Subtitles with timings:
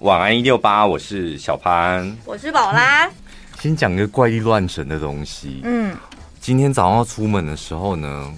[0.00, 3.10] 晚安一六八，我是小潘，我是宝拉。
[3.58, 5.62] 先讲一个怪力乱神的东西。
[5.64, 5.96] 嗯，
[6.38, 8.30] 今天早上要出门的时候呢，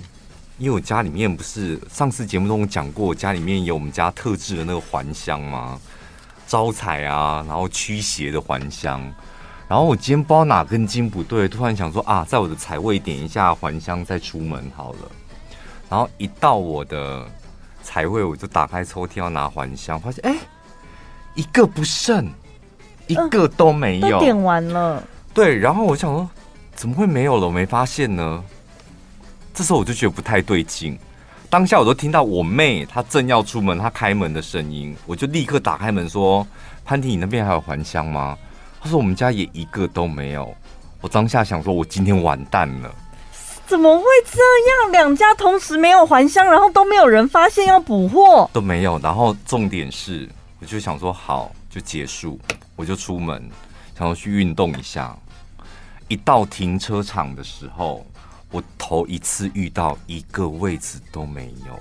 [0.58, 5.80] 因为我家里面不是上次节目中讲过，家里面有我们家特制的那个还香吗？
[6.46, 9.00] 招财啊，然后驱邪的还香。
[9.66, 15.10] 然后我今天不知道哪根筋不对，突然想说啊，在我的财位点一下还香再出门好了。
[15.90, 17.26] 然后一到我的
[17.82, 20.36] 财位，我就打开抽屉要拿还香，发现哎。
[21.38, 22.28] 一个不剩，
[23.06, 25.00] 一个都没有，都点完了。
[25.32, 26.28] 对，然后我想说，
[26.74, 27.46] 怎么会没有了？
[27.46, 28.42] 我没发现呢。
[29.54, 30.98] 这时候我就觉得不太对劲。
[31.48, 36.44] 当下我都听到我妹她正要出门，她开门的声音，我就立刻打开门说
[36.84, 38.36] ：“潘婷，你那边还有还乡吗？”
[38.82, 40.52] 她说：“我们家也一个都没有。”
[41.00, 42.92] 我当下想说：“我今天完蛋了。”
[43.64, 44.40] 怎么会这
[44.82, 44.90] 样？
[44.90, 48.98] 两家同时没有还乡，然后都没有人发现要补货，都没有。
[48.98, 50.28] 然后重点是。
[50.60, 52.38] 我就想说好，就结束，
[52.74, 53.48] 我就出门，
[53.96, 55.16] 想要去运动一下。
[56.08, 58.06] 一到停车场的时候，
[58.50, 61.78] 我头一次遇到一个位置都没有，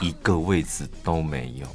[0.00, 1.66] 一个位置都没有。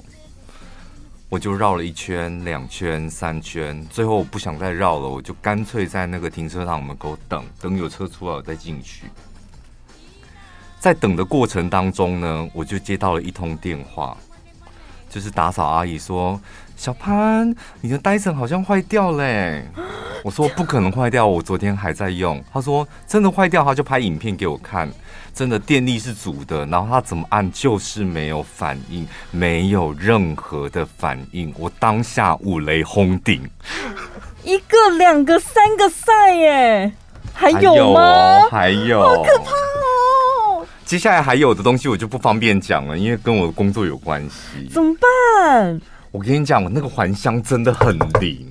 [1.30, 9.08] 我就绕了一圈、两圈、三圈，最后我不想再绕了，我就干脆在那个停车场门口等，等有车出来我再进去。
[10.80, 14.18] 在等的过程当中呢，我就接到了一通电话。
[15.14, 16.42] 就是打扫阿姨说
[16.76, 19.64] ：“小潘，你的戴森好像坏掉嘞。”
[20.26, 24.90] 我说：“不可能坏掉，我昨天还在用。”他说：“真的坏掉，他就拍影片给我看，
[25.32, 33.48] 真的电力是足的，然后他怎么按就是没有反应，没有任何的反应。”我当下五雷轰顶，
[34.44, 36.92] 一个、两个、三个赛耶，
[37.36, 38.48] 还有吗？
[38.50, 39.93] 还有，还有，好可怕哦！
[40.94, 44.70] 接下来还有的东西我就不方便讲了，因为跟我的工作有关系。
[44.72, 44.96] 怎么
[45.42, 45.82] 办？
[46.12, 48.48] 我跟你讲，我那个还香真的很灵。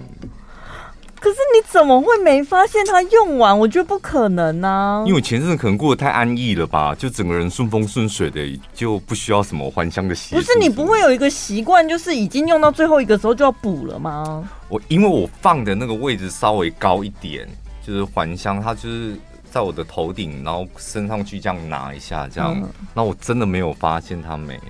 [1.20, 3.56] 可是你怎么会没发现它用完？
[3.56, 5.04] 我觉得不可能啊！
[5.06, 10.42] 因为我前阵子可能过得太安逸了吧，就整个人顺风顺水的，就不需要什么还香的习惯。
[10.42, 14.42] 不是你不会有一个习惯，就是已经用到最后一个时候就要补了吗？
[14.68, 17.48] 我因为我放的那个位置稍微高一点，
[17.86, 19.14] 就是还香，它就是。
[19.52, 22.58] 在我的头顶，然后升上去这样拿一下，这样，
[22.94, 24.62] 那、嗯、我真的没有发现它没了。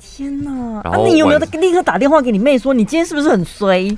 [0.00, 0.50] 天哪！
[0.82, 3.96] 然后、啊、你有没有立刻打电话给你妹说，你今天是不是很衰？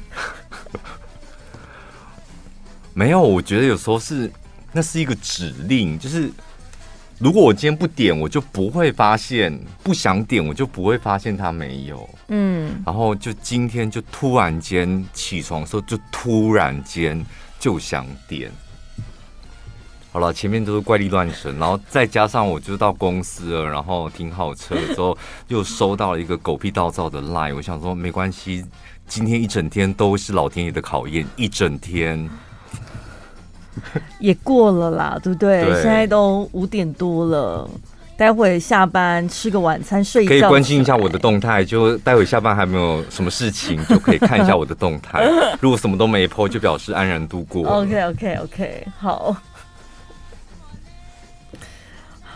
[2.93, 4.31] 没有，我觉得有时候是
[4.73, 6.31] 那是一个指令，就是
[7.19, 12.09] 如果我今天不点，我就不会发现；不想点，我就不会发现它没有。
[12.29, 17.25] 嗯，然后就今天就突然间起床的时候，就突然间
[17.59, 18.51] 就想点。
[20.17, 25.15] 好了，前面都是怪力乱神，然后再加上我就到公司了，然后停好车之后
[25.49, 28.65] 又收到了一个狗屁倒灶的 line，我想说没关系，
[29.07, 32.31] 今天一整天都是老天爷的考验，一整天
[34.19, 35.63] 也过了啦，对不对？
[35.67, 37.69] 对，现在都五点多了，
[38.17, 45.23] 待会下班吃个晚餐睡一觉，可以关心一下我的动态，就待会下班还没有什么事情，就可以看一下我的动态。
[45.61, 47.69] 如果什么都没 po，就表示安然度过。
[47.69, 49.37] OK OK OK，好。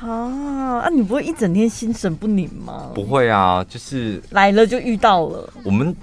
[0.00, 0.88] 啊啊！
[0.88, 2.90] 你不会一整天心神不宁吗？
[2.94, 5.52] 不会啊，就是来了就遇到了。
[5.62, 5.94] 我们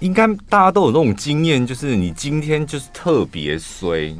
[0.00, 4.14] 应该大家都有那种经验，就是你今天就是特别衰，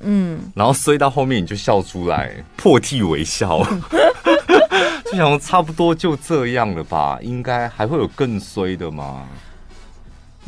[0.00, 3.62] 嗯，然后衰到后面你就笑出来，破涕为笑，
[5.06, 7.18] 就想说差不多就这样了吧？
[7.22, 9.26] 应该还会有更衰的吗？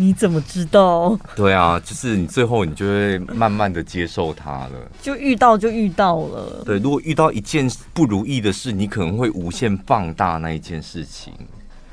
[0.00, 1.18] 你怎么知道？
[1.34, 4.70] 对啊，就是你最后你就会慢慢的接受它了。
[5.02, 6.62] 就遇到就遇到了。
[6.64, 11.32] 对，如果遇到一件不如意的事，你可能会无限放大那一件事情。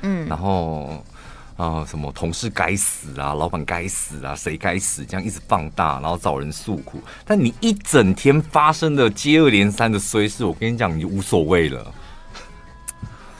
[0.02, 0.84] 嗯，然后
[1.56, 7.00] 啊、呃，什么同事该死啊，老板该死啊，谁该死，这样一直放大，然后找人诉苦。
[7.24, 11.92] 但你一整天发生的接二连三的衰事，我跟你讲，你就无所谓了。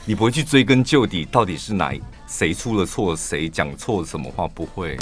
[0.04, 2.02] 你不会去追根究底，到底是哪一？
[2.26, 3.16] 谁出了错？
[3.16, 4.48] 谁讲错什么话？
[4.48, 4.98] 不会，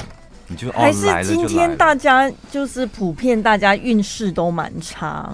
[0.47, 5.33] 你就还是今天大家就是普遍大家运势都蛮差。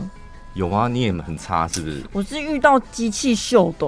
[0.54, 2.02] 有啊，你也很差是不是？
[2.12, 3.86] 我是遇到机器秀的。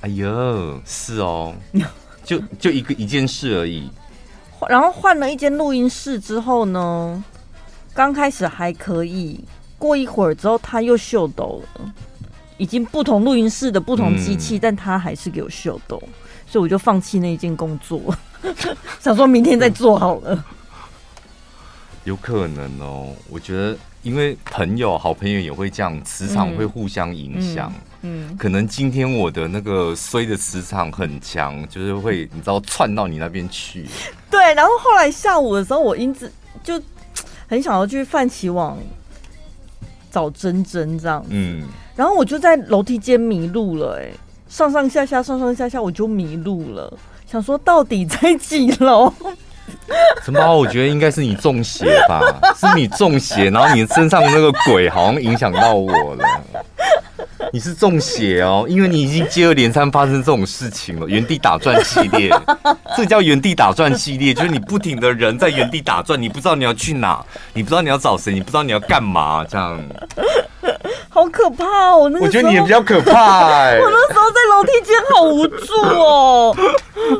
[0.00, 1.54] 哎呦，是哦，
[2.24, 3.90] 就就一个一件事而已。
[4.68, 7.22] 然后换了一间录音室之后呢，
[7.92, 9.44] 刚开始还可以，
[9.78, 11.94] 过一会儿之后他又秀抖了。
[12.56, 16.00] 已经不同录音室的不同机器，嗯，但他还是给我秀逗。
[16.46, 18.00] 所以我就放弃那一件工作，
[19.00, 20.44] 想说明天再做好了。
[22.04, 28.28] 有可能哦，我觉得因为朋友、好朋友也会这样，磁场会互相影响，嗯嗯。
[28.30, 33.86] 嗯，可能今天我的那个衰的磁场很强，就是会你知道窜到你那边去。
[34.30, 36.30] 对，然后后来下午的时候，我因此
[36.62, 36.78] 就
[37.48, 38.76] 很想要去泛起网
[40.10, 44.10] 找珍珍这样子，嗯，然后我就在楼梯间迷路了，哎，
[44.54, 46.96] 上上下下上上下下我就迷路了，
[47.26, 49.12] 想说到底在几楼？
[50.22, 50.56] 什么？
[50.56, 52.20] 我觉得应该是你中邪吧，
[52.54, 56.24] 是你中邪，然后你身上的那个鬼好像影响到我了。
[57.52, 62.30] 你是中邪哦，因为你已经接二连三发生这种事情了，原地打转系列，
[62.96, 69.80] 这叫原地打转系列，就是你不停的人在原地打转，你不知道你要去哪，你不知道你要找谁，你不知道你要干嘛，这样。
[71.08, 72.08] 好可怕哦！
[72.10, 73.46] 那个、我觉得你也比较可怕。
[73.78, 75.72] 我那时候在楼梯间好无助
[76.02, 76.56] 哦，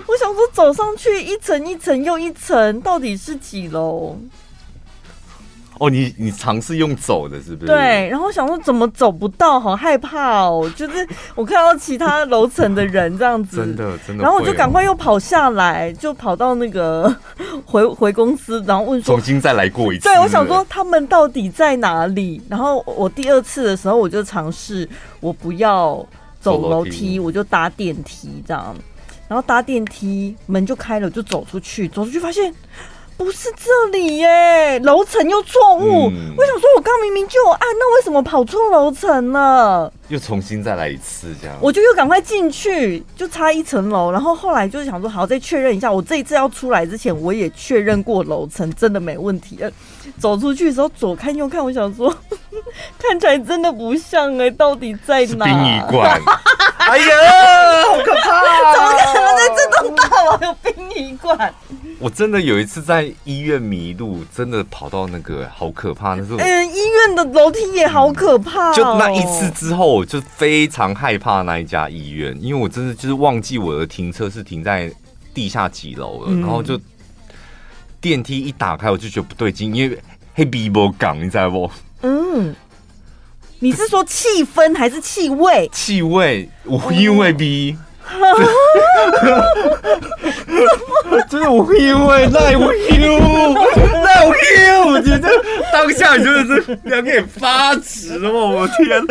[0.06, 4.18] 我想说走上去一层一层又一层，到底是几楼？
[5.78, 7.72] 哦，你你尝试用走的，是不是？
[7.72, 10.70] 对，然后想说怎么走不到，好害怕哦。
[10.76, 14.22] 就是我看到其他楼层的人这样子， 真的真的。
[14.22, 17.14] 然后我就赶快又跑下来，就跑到那个
[17.64, 20.04] 回回公司，然后问说，重新再来过一次。
[20.04, 22.40] 对，我想说他们到底在哪里？
[22.48, 24.88] 然后我第二次的时候，我就尝试
[25.20, 26.06] 我不要
[26.40, 28.74] 走楼梯，我就搭电梯这样。
[29.26, 32.54] 然后搭电梯门就开了，就走出去，走出去发现。
[33.16, 36.10] 不是这里耶，楼层又错误。
[36.10, 39.90] 嗯、我想说，我刚明明就有按，那为什么跑错楼层了？
[40.08, 41.56] 又重新再来一次，这样。
[41.60, 44.10] 我就又赶快进去，就差一层楼。
[44.10, 45.90] 然后后来就是想说，好，再确认一下。
[45.90, 49.58] 我这一次要出来之前，我也确认过楼层真的没问题。
[50.18, 52.12] 走出去的时候，左看右看，我想说，
[52.98, 55.46] 看起来真的不像哎，到底在哪？
[55.46, 56.20] 殡仪馆。
[56.78, 57.06] 哎呀，
[57.88, 58.74] 好可怕、啊！
[58.74, 61.54] 怎么可能在这栋大楼有殡仪馆？
[61.98, 66.14] 我真的有一次在医院迷路，真的跑到那个，好可怕！
[66.14, 68.74] 那是嗯，医院的楼梯也好可怕、哦。
[68.74, 74.92] 就那一次之后，我就非常害怕那一家医院，因为我真的就是忘记我的停车是停在
[75.32, 76.78] 地下几楼了，嗯、然后就
[78.00, 79.98] 电梯一打开，我就觉得不对劲，因为
[80.34, 81.70] 黑鼻波港，你知道不？
[82.02, 82.54] 嗯。
[83.60, 85.70] 你是说气氛还是气味？
[85.72, 87.74] 气味，我因为 B，
[91.28, 93.18] 就是我因为赖我 Q，
[94.04, 95.28] 赖我 Q，我觉得
[95.72, 99.04] 当下就是两个人发直了，我天！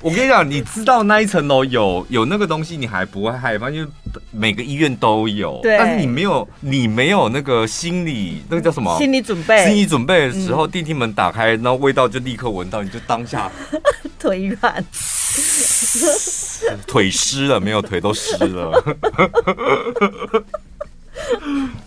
[0.00, 3.90] 我跟你讲，你知道那一层楼有有那个东西，你还不会害怕，因为
[4.30, 5.58] 每个医院都有。
[5.60, 5.76] 对。
[5.76, 8.96] 但是你没有，你没有那个心理，那个叫什么？
[8.96, 9.66] 心理准备。
[9.66, 13.50] 心理准备的时候，嗯、电梯门打开，然后味道就立刻闻到，你就当下
[14.20, 14.84] 腿软，
[16.86, 18.96] 腿湿了，没有腿都湿了。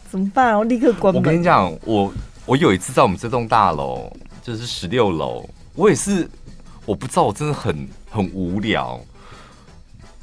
[0.10, 0.58] 怎么办？
[0.58, 1.24] 我立刻关门。
[1.24, 2.13] 我跟你讲，我
[2.46, 4.12] 我有一次在我们这栋大楼，
[4.44, 6.30] 就是十六楼，我也是。
[6.86, 9.00] 我不知道，我真的很很无聊，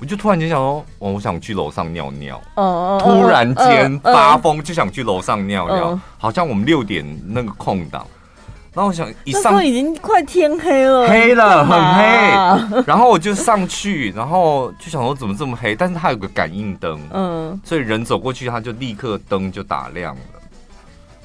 [0.01, 2.41] 我就突然间想说，哦，我想去楼上尿尿。
[2.57, 5.99] 哦，突然间发疯，就想去楼上尿尿。
[6.19, 8.07] 好像我们六点那个空档，
[8.75, 12.83] 然后我想一上，已经快天黑了，黑了很黑。
[12.87, 15.75] 然后我就上去，然后就想说怎么这么黑？
[15.75, 20.23] 但是它有个感应灯，嗯，所以人走过去，它就立刻灯就打亮了。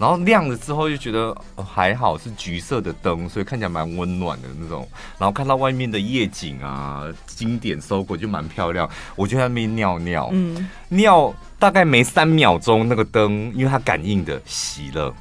[0.03, 4.85] 然后亮了之后就觉得还好是橘色的灯，所以看起来蛮温暖的那种。
[5.17, 8.89] 然后看到外面的夜景啊，经典收获就蛮漂亮。
[9.15, 15.15] 我就在那边尿尿，嗯，尿大概没三秒钟，那个灯因为它感应的熄了。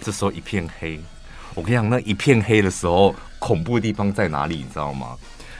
[0.00, 0.98] 这时候一片黑，
[1.54, 4.56] 我跟你讲，那一片黑的时候，恐怖的地方在哪里？
[4.56, 5.14] 你知道吗？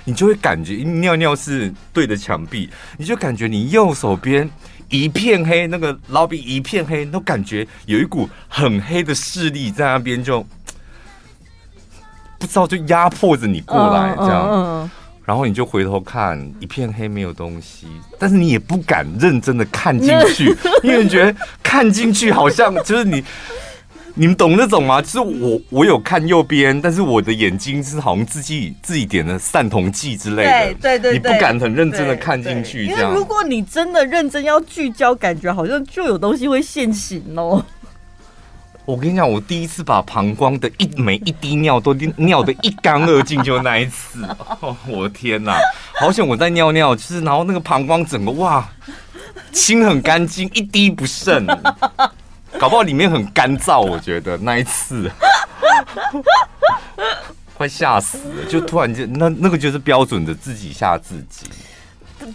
[0.07, 4.49] 你就会感觉尿尿是对着墙壁，你就感觉你右手边。
[4.89, 10.45] 一片黑，那个 lobby 一片黑，都感觉有一股很黑的势力在那边，就
[12.39, 14.91] 不知道就压迫着你过来这样，
[15.25, 17.87] 然后你就回头看，一片黑没有东西，
[18.19, 23.25] 但是你也不敢认真的看进去， 因为你觉得看进去好像就是你。
[24.17, 25.03] 你们懂那种吗？
[25.03, 32.87] 就是我，我有看右边，但是我的眼睛是好像自己自己点的散瞳剂之类的，对对对，你不敢很认真的看进去。
[32.87, 37.65] 因为如果你真的认真要聚焦，感觉好像就有东西会现形哦。
[38.85, 44.23] 我跟你讲，我第一次把膀胱的一每一滴尿都尿得一干二净，就那一次。
[44.61, 45.59] 哦，我的天哪！
[45.99, 48.69] 好险我在尿尿，就是然后那个膀胱整个哇
[49.51, 51.47] 清很干净，一滴不剩。
[52.65, 55.11] 搞不好里面很干燥，我觉得那一次
[57.53, 61.47] 快吓死了，就突然间那那个就是标准的自己吓自己。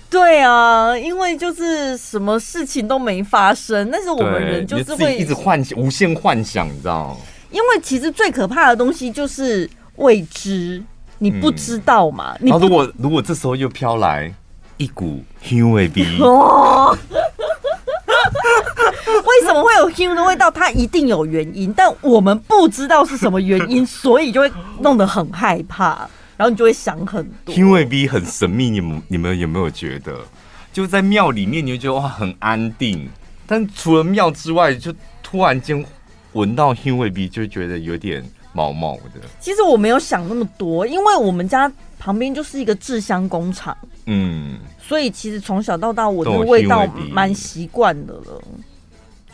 [0.07, 7.17] 对啊，因为就是什么事情都没发生，但是我们人就是会一直幻想、无限幻想，你知道吗？
[7.49, 10.83] 因为其实最可怕的东西就是未知。
[11.17, 12.35] 你不知道嘛？
[12.35, 14.31] 嗯、你然后如果如果这时候又飘来
[14.77, 15.89] 一股香味，
[19.25, 20.49] 为什么会有香的味道？
[20.51, 24.51] 它一定有原因，但我们不知道是什么原因，所以就会
[24.81, 27.53] 弄得很害怕，然后你就会想很多。
[27.53, 30.15] 香味比很神秘，你们你们有没有觉得？
[30.71, 33.09] 就在庙里面，你就觉得哇很安定，
[33.47, 35.83] 但除了庙之外，就突然间
[36.33, 38.23] 闻到香味比，就觉得有点
[38.53, 39.19] 毛毛的。
[39.39, 43.75] 其实我没有想那么多，因为我们家旁边就是一个制香工厂，
[44.05, 48.41] 嗯，所以其实从小到大我的味道蛮习惯的了，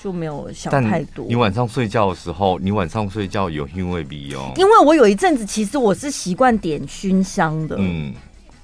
[0.06, 1.26] 就没有想太多。
[1.28, 4.52] 你晚上睡觉的时候，你晚上睡觉有香味鼻哦？
[4.56, 8.14] 因为我有一阵子其实我是习惯点熏香的，嗯，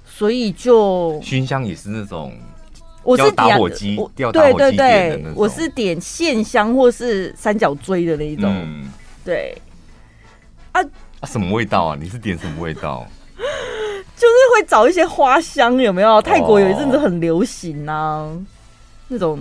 [0.06, 2.32] 所以就熏香也是那种。
[3.02, 8.92] 我是点打火机，对对对，我是点线香或是三角锥的那一种，嗯、
[9.26, 9.60] 对。
[10.74, 10.82] 啊，
[11.22, 11.98] 啊，什么味道啊？
[12.00, 13.04] 你是点什么味道？
[13.36, 16.22] 就是会找一些花香，有没有？
[16.22, 18.40] 泰国有一阵子很流行啊，哦、
[19.08, 19.40] 那种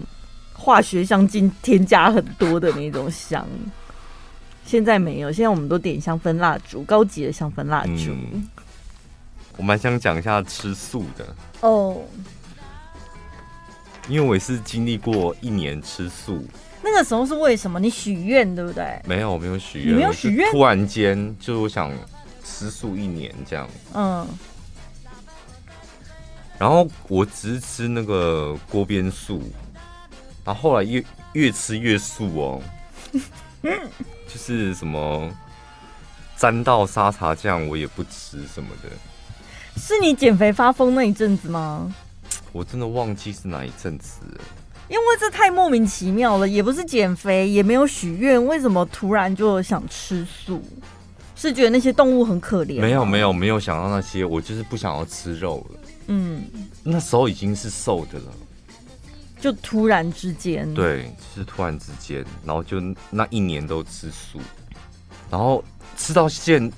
[0.61, 3.47] 化学香精添加很多的那种香。
[4.67, 8.11] 现在没有，现在我们都点香氛蜡烛，高级的香氛蜡烛。
[8.11, 8.47] 嗯、
[9.57, 12.03] 我蛮想讲一下吃素的哦。
[14.09, 16.45] 因为我也是经历过一年吃素，
[16.83, 17.81] 那个时候是为什么？
[17.81, 19.01] 你许愿对不对？
[19.07, 20.51] 没有，我没有许愿，没有许愿。
[20.53, 21.93] 突然间就我想
[22.45, 24.27] 吃素一年这样，嗯。
[26.59, 29.43] 然后我只是吃那个锅边素，
[30.51, 31.05] 然后后来越
[31.35, 32.63] 越吃越素哦，
[33.63, 35.31] 就是什么
[36.37, 38.91] 沾到沙茶酱我也不吃什么的。
[39.81, 41.95] 是你减肥发疯那一阵子吗？
[42.51, 44.41] 我真的忘记是哪一阵子了，
[44.89, 50.61] 因为这太莫名其妙了，也不是减肥，也没有许愿，为什么突然就想吃素？
[51.37, 52.81] 是觉得那些动物很可怜？
[52.81, 55.81] 没有，没有，没有想到那些，我就是不想要吃肉了。
[56.09, 56.43] 嗯，
[56.83, 58.33] 那时候已经是瘦的了，
[59.41, 62.81] 就突然之间，对，就是突然之间，然后就
[63.11, 64.39] 那一年都吃素，
[65.31, 65.65] 然后
[65.97, 66.71] 吃到现。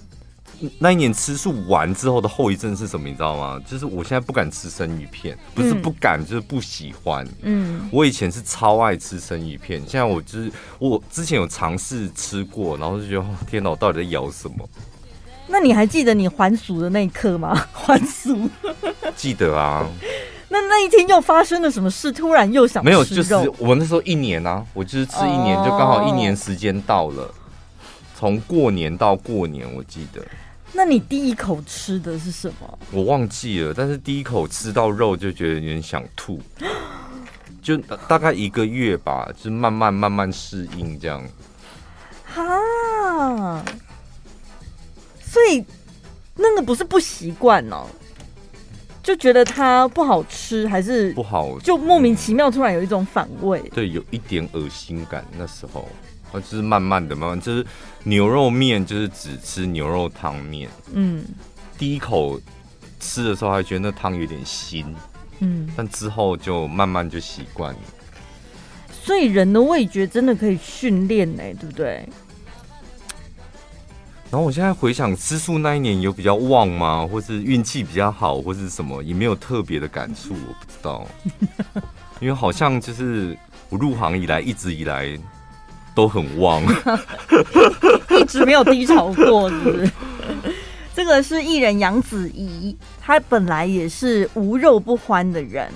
[0.78, 3.08] 那一年吃素完之后的后遗症是什么？
[3.08, 3.60] 你知道吗？
[3.66, 7.26] 就是我现在不敢吃生鱼片，不是不敢，嗯、就是不喜欢。
[7.40, 14.68] 嗯，我以前是超爱吃生鱼片，现在我就是我之前有尝试吃过，然后就觉得天哪，我到底在咬什么？
[15.48, 17.60] 那你还记得你还俗的那一刻吗？
[17.74, 18.48] 还俗？
[19.16, 19.84] 记得啊。
[20.52, 22.12] 那那一天又发生了什么事？
[22.12, 22.84] 突然又想？
[22.84, 27.34] 没有，就是我那时候一年啊，我就是吃一年，就刚好一年时间到了，
[28.14, 30.20] 从过年到过年，我记得。
[30.74, 32.78] 那你第一口吃的是什么？
[32.90, 36.38] 我忘记了，但是第一口吃到肉就觉得有点想吐，
[37.62, 41.22] 就大概一个月吧，就慢慢慢慢适应这样。
[42.24, 43.62] 哈，
[45.22, 45.64] 所以
[46.34, 47.86] 那个不是不习惯哦，
[49.02, 55.88] 就觉得它不好吃，还是不好，就莫名其妙突然有一种反胃，对，有一点恶心感那时候。
[56.34, 57.62] 就是慢慢的，慢慢就是
[58.04, 60.66] 牛肉面，就是只吃牛肉汤面。
[60.94, 61.22] 嗯，
[61.76, 62.40] 第一口
[62.98, 64.86] 吃的时候还觉得那汤有点腥，
[65.40, 67.80] 嗯，但之后就慢慢就习惯了。
[68.90, 72.08] 所以人的味觉真的可以训练呢，对不对？
[74.32, 77.06] 然后我现在回想吃素那一年有比较旺吗？
[77.06, 81.06] 或是运气比较好，或是什么也没有特别的感触，我不知道。
[82.18, 83.36] 因为好像就是
[83.68, 85.18] 我入行以来，一直以来。
[85.94, 86.62] 都很旺，
[88.18, 89.92] 一直没有低潮过，是不是？
[90.94, 95.70] 这个是艺人杨子怡，他本来也是无肉不欢的人，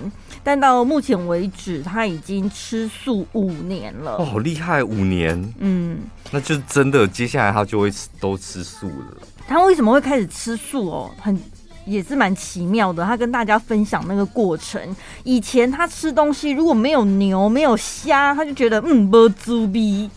[0.46, 4.12] 但到目前为止，他已经吃素五年了。
[4.18, 5.98] 哦，好厉害，五年，嗯，
[6.30, 9.16] 那就真的接下来他就会都吃素了。
[9.48, 11.10] 他为什么会开始吃素哦？
[11.20, 11.36] 很。
[11.84, 14.80] 也是蛮奇妙的，他跟大家分享那个过程。
[15.22, 20.10] 以前他吃东西如果没有牛没有虾，他就觉得嗯不猪逼。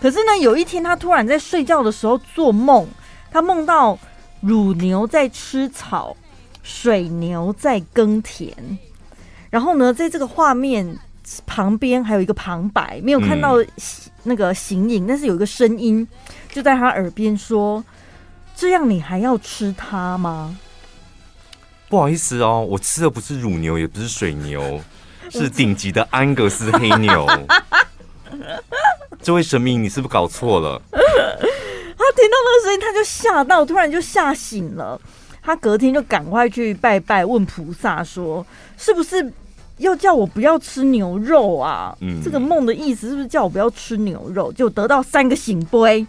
[0.00, 2.88] 可是呢，有一天他突然在睡觉的时候做梦，
[3.30, 3.98] 他梦到
[4.40, 6.16] 乳牛在吃草，
[6.62, 8.50] 水牛在耕田。
[9.52, 10.96] 然后呢，在这个画面
[11.44, 13.62] 旁边还有一个旁白，没有看到
[14.22, 16.08] 那个形影，但是有一个声音
[16.50, 17.84] 就在他耳边说
[18.56, 20.58] ：“这样你还要吃它吗？”
[21.90, 24.80] 不好意思哦，我吃的不是乳牛，也不是水牛，
[25.28, 27.28] 是顶级的安格斯黑牛。
[29.20, 30.80] 这位神明，你是不是搞错了？
[30.90, 34.98] 他听到那个声音，他就吓到，突然就吓醒了。
[35.42, 38.46] 他隔天就赶快去拜拜，问菩萨说
[38.78, 39.32] ：“是不是
[39.82, 44.50] 要叫我不要吃牛肉啊？”嗯，这个梦的意思是不是叫我不要吃牛肉？
[44.52, 46.06] 就得到三个醒杯。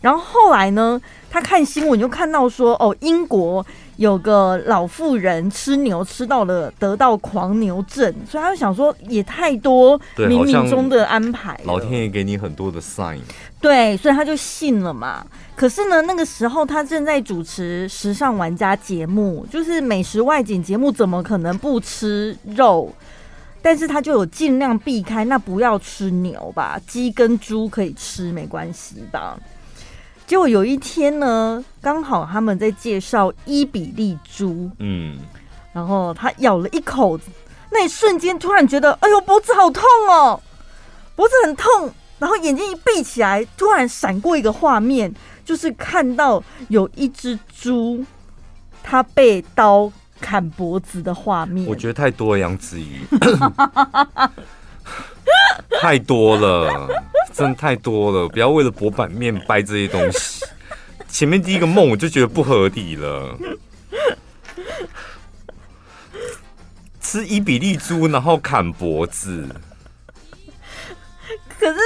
[0.00, 3.64] 然后后来呢，他看新闻就看到说，哦，英国
[4.00, 13.20] 有个老妇人吃牛吃到了得到狂牛症，所以他就想说，也太多冥冥中的安排，老天爷给你很多的 sign。
[13.60, 15.26] 对，所以他就信了嘛。
[15.54, 22.90] 可是呢，那个时候他正在主持《时尚玩家》节目，就是美食外景节目，怎么可能不吃肉？
[23.60, 29.38] 但是他就有尽量避开，那不要吃牛吧，鸡跟猪可以吃，没关系吧。
[30.30, 35.18] 结果有一天呢，刚好他们在介绍伊比利猪，嗯，
[35.72, 37.18] 然后他咬了一口，
[37.72, 40.40] 那一瞬间突然觉得，哎呦，脖子好痛哦，
[41.16, 41.92] 脖子很痛。
[42.20, 45.12] 然后眼睛一闭起来，突然闪过一个画面，
[45.44, 48.04] 就是看到有一只猪，
[48.84, 51.66] 它被刀砍脖子的画面。
[51.66, 53.00] 我觉得太多了，杨子怡，
[55.82, 56.88] 太多了，
[57.32, 58.28] 真的太多了。
[58.28, 60.44] 不要为了博版面掰这些东西。
[61.08, 63.36] 前面第一个梦我就觉得不合理了，
[67.00, 69.48] 吃伊比利猪然后砍脖子，
[71.58, 71.78] 可是。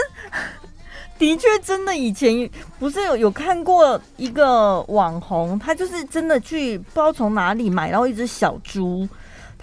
[1.16, 9.08] 的确，真的以前不是有有看过一个网红，他就是真的去不知道从哪里买到一只小猪，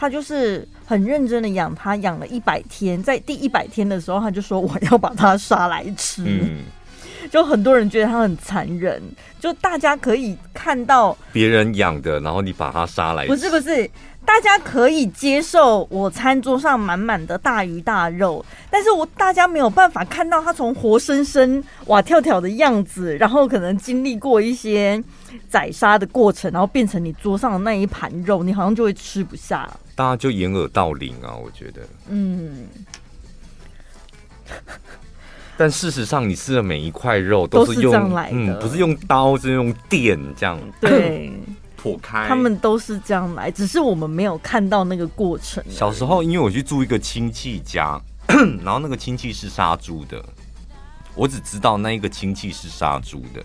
[0.02, 6.64] 他就是很认真的养它，养了一百天，在第一百天的时候，他就说我要把它杀来吃，嗯、
[7.30, 9.00] 就很多人觉得他很残忍，
[9.40, 13.88] 就大家可以看到别人养的，然后你把它杀来吃，不是不是。
[14.24, 25.04] 大家可以接受我餐桌上满满的大鱼大肉，但是我大家没有办法看到它从活生生哇跳跳的样子，然后可能经历过一些
[25.48, 29.70] 宰杀的过程，然后变成你桌上的那一盘肉，你好像就会吃不下。
[30.02, 31.88] 大家就掩耳盗铃啊，我觉得。
[32.10, 32.66] 嗯。
[35.56, 37.94] 但事实上，你吃的每一块肉都是用。
[38.32, 40.58] 嗯，不是用刀，是用电这样。
[40.80, 41.32] 对。
[41.78, 45.64] 破开，他们都是这样来，只是我们没有看到那个过程。
[45.70, 48.02] 小时候，因为我去住一个亲戚家，
[48.64, 50.24] 然后那个亲戚是杀猪的，
[51.14, 53.44] 我只知道那一个亲戚是杀猪的。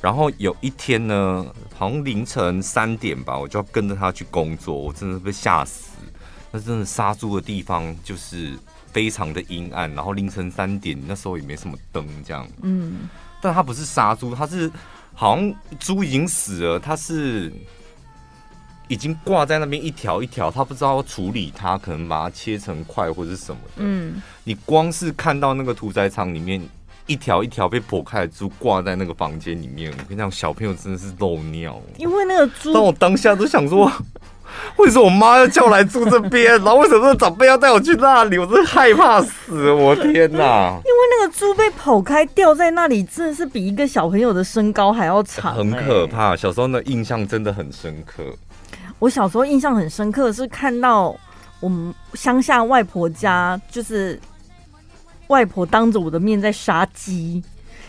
[0.00, 5.90] 然后有一天呢，好像凌晨三点吧，我就要跟着他去工作，我真的被吓死。
[6.50, 8.58] 那真的杀猪的地方就是
[8.92, 12.48] 非常的阴暗，然后凌晨三点那时候也没什么灯，这样。
[12.62, 13.08] 嗯，
[13.40, 14.70] 但他不是杀猪，他是。
[15.14, 17.52] 好像猪已经死了，他是
[18.86, 23.72] 已经挂在那边一条一条，他不知道要处理它，可能把它切成块或者什么的。
[23.78, 26.62] 嗯，你光是看到那个屠宰场里面
[27.08, 31.82] 一条一条被剖开的猪挂在那个房间里面，我跟你讲，小朋友真的是漏尿。
[31.96, 33.90] 因为那个猪，但我当下都想说。
[34.78, 36.50] 为什么我妈要叫我来住这边？
[36.52, 38.38] 然后为什么长辈要带我去那里？
[38.38, 39.70] 我真的害怕死！
[39.70, 40.70] 我天哪！
[40.84, 46.34] 因为那个猪被剖开吊在那里，真的是比一个小朋友的身高还要长，很可怕。
[46.34, 48.24] 小时候的印象真的很深刻。
[48.98, 51.14] 我小时候印象很深刻是看到
[51.60, 54.18] 我们乡下外婆家，就是
[55.28, 57.42] 外婆当着我的面在杀鸡。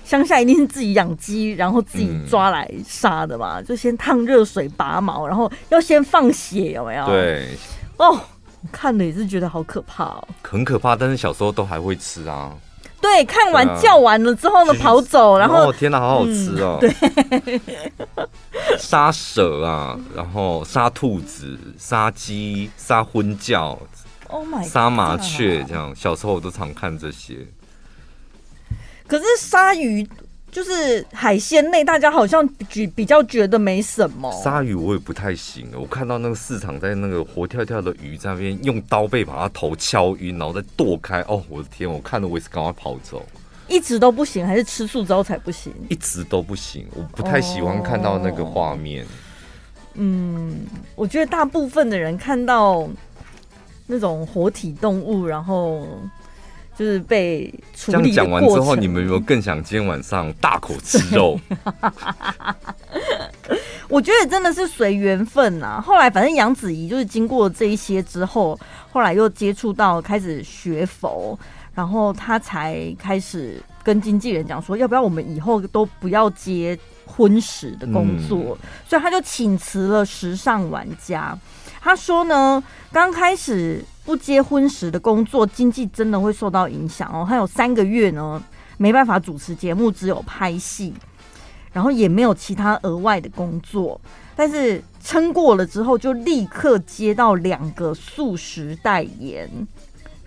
[0.06, 7.06] 乡下一定是自己养鸡，然后自己抓来杀的嘛，嗯、就先烫热水拔毛，然后要先放血，有没有？
[7.06, 7.48] 对。
[7.98, 8.20] 哦，
[8.72, 10.28] 看了也是觉得好可怕哦。
[10.42, 12.52] 很可怕，但是小时候都还会吃啊。
[13.00, 16.80] 对，看完叫完了之后呢，跑走，然后、哦、天哪，好好吃哦。
[16.82, 16.90] 嗯、
[17.46, 17.62] 对。
[18.80, 23.78] 杀蛇啊，然后杀兔子，杀鸡，杀昏叫
[24.30, 27.46] ，Oh my，杀麻雀，这样，小时候我都常看这些。
[29.06, 30.08] 可是鲨鱼
[30.52, 34.32] 就是海鲜类，大家好像比比较觉得没什么。
[34.44, 41.22] 鲨鱼我也不太行，我看到那个市场在那个活跳跳的鱼在那边用刀背把它头敲晕，然后再剁开。
[41.28, 41.88] 哦，我的天！
[41.92, 43.24] 我看了我也是赶快跑走。
[43.68, 45.72] 一直都不行，还是吃素之后才不行？
[45.90, 49.04] 一直都不行，我不太喜欢看到那个画面。
[49.06, 49.08] 哦。
[49.96, 50.66] 嗯，
[50.96, 52.90] 我觉得大部分的人看到
[53.90, 55.86] 那种活体动物，然后。
[56.78, 61.38] 就是被处理这样讲完之后，你们有没有更想今天晚上大口吃肉？
[63.90, 65.84] 我觉得真的是随缘分呐。
[65.86, 68.58] 后来反正杨子怡就是经过这一些之后，
[68.94, 71.38] 后来又接触到开始学佛，
[71.76, 78.58] 然后他才开始跟经纪人讲说，要不要我们以后都不要接荤食的工作？
[78.62, 81.38] 嗯、所以他就请辞了时尚玩家。
[81.82, 83.84] 他说呢，刚开始。
[84.06, 87.24] 不结婚时的工作，经济真的会受到影响哦。
[87.30, 88.42] 他有三个月呢，
[88.78, 90.92] 没办法主持节目，只有拍戏，
[91.72, 94.02] 然后也没有其他额外的工作。
[94.36, 99.48] 但是撑过了之后，就立刻接到两个素食代言，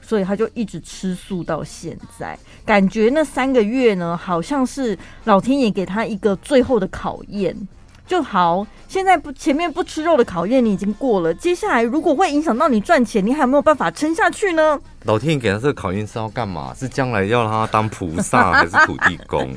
[0.01, 2.39] 所以他就一直吃素到现在。
[2.65, 7.57] 感觉那三个月呢，好像是老天爷给他一个最后的考验。
[8.13, 14.79] 就好，现在不前面不吃肉的考验你已经过了，接下来如果会影响到你赚钱，你还有没有办法撑下去呢？
[15.05, 16.75] 老天爷给他这个考验是要干嘛？
[16.79, 19.51] 是将来要让他当菩萨还是土地公？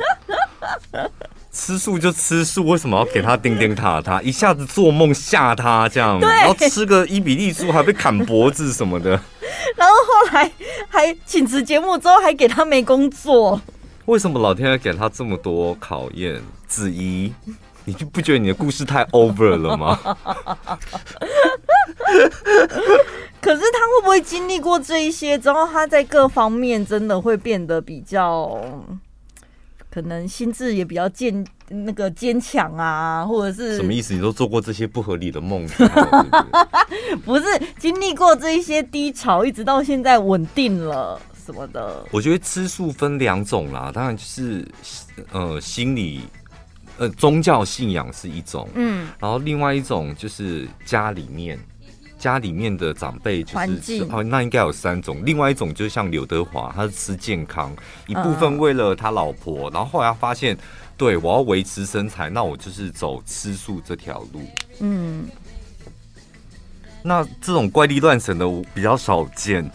[1.52, 4.22] 吃素就吃素，为什么要给他钉钉塔塔？
[4.22, 9.10] 一下子做梦吓他这样，然后吃个伊比利猪还被砍脖子什么的，
[9.76, 10.50] 然后后来
[10.88, 13.60] 还请辞节目之后还给他没工作。
[14.06, 16.42] 为什么老天爷给他这么多考验？
[16.68, 17.32] 子怡，
[17.86, 20.00] 你就不觉得你的故事太 over 了吗？
[23.42, 28.60] 可是他会不会经历过这一些之后，他在各方面真的会变得比较？
[29.92, 34.14] 可能心智也比较坚那个坚强啊，或者是什么意思？
[34.14, 37.46] 你都做过这些不合理的梦，是不，是 不是
[37.80, 42.06] 经历过这一些低潮，一直到现在稳定了什么的？
[42.12, 44.68] 我觉得吃素分两种啦，当然就是
[45.32, 46.24] 呃心理
[46.98, 51.60] 呃宗教信仰是一种，嗯，然后另外一种就是家里面。
[52.18, 55.22] 家里面的长辈就是吃哦，那应该有三种。
[55.26, 57.76] 另外一种就是像刘德华，他是吃健康，
[58.08, 60.58] 一部分为了他老婆，然后后来他发现，
[60.98, 64.42] 对，我要维持身材，那我就是走吃素这条路。
[64.80, 65.28] 嗯。
[67.08, 69.64] 那这种怪力乱神的我比较少见，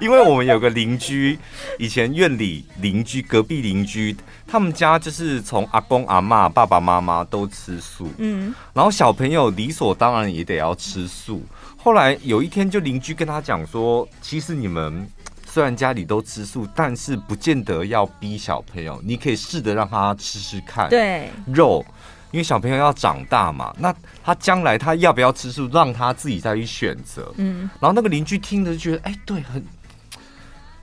[0.00, 1.38] 因为我们有个邻居，
[1.78, 4.16] 以前院里邻居隔壁邻居，
[4.48, 11.40] 他们家就是从阿公阿妈、爸爸妈妈都吃素，嗯，然后小朋友理所当然也得要吃素。
[11.76, 15.08] 后来有一天，就邻居跟他讲说，其实你们
[15.46, 21.86] 虽然家里都吃素，但是不见得要逼小朋友，你可以试着让他吃吃看，对，肉。
[22.34, 23.94] 因为小朋友要长大嘛，那
[24.24, 27.32] 他将来他要不要吃素，让他自己再去选择。
[27.36, 29.64] 嗯，然后那个邻居听着就觉得，哎，对，很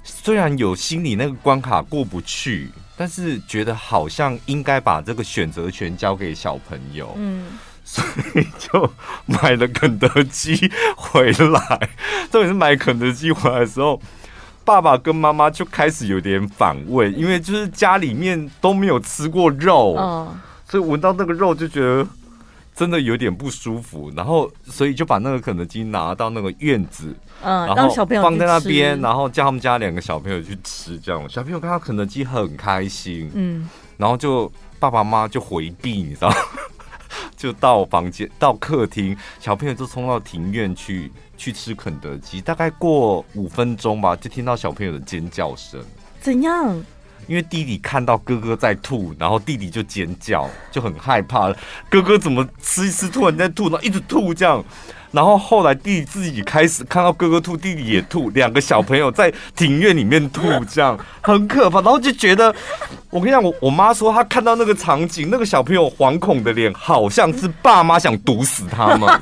[0.01, 7.13] 虽然有心里那个关卡过不去，但是觉得好像应该把这个选择权交给小朋友。
[7.17, 8.01] 嗯， 所
[8.35, 8.89] 以就
[9.25, 11.89] 买了肯德基回来。
[12.31, 14.01] 重点是买肯德基回来的时候，
[14.63, 19.95] 爸爸跟妈妈就开始有点反胃，因为就是家里面都没有吃过肉。
[19.97, 20.33] 哦
[20.71, 22.07] 所以闻到那个肉就觉得
[22.73, 36.34] 真的有点不舒服，然后所以就把那个肯德基拿到那个院子，嗯，然后放在那边，然后叫他们家两个小朋友去吃，这样小朋友看到肯德基很开心，嗯，然后就爸爸妈妈就回避，你知道，
[37.36, 45.84] 就到房间到客厅，小朋友就冲到庭院去去吃肯德基，大概过五分钟吧，就听到小朋友的尖叫声，
[46.21, 46.81] 怎样？
[47.27, 51.53] 因为弟弟看到哥哥在吐，然后弟弟就尖叫，就很害怕。
[51.89, 54.63] 哥哥怎么吃一吃突然在吐，然后一直吐这样。
[55.12, 61.81] 然后后来弟弟自己开始看到哥哥吐，弟弟也吐，两个小朋友在庭院里面吐，这样很可怕。
[61.81, 62.55] 然后就觉得，
[63.10, 69.21] 我跟你讲，我我妈说她看到那个场景，那个小朋友惶恐的脸，好像是爸妈想毒死他们。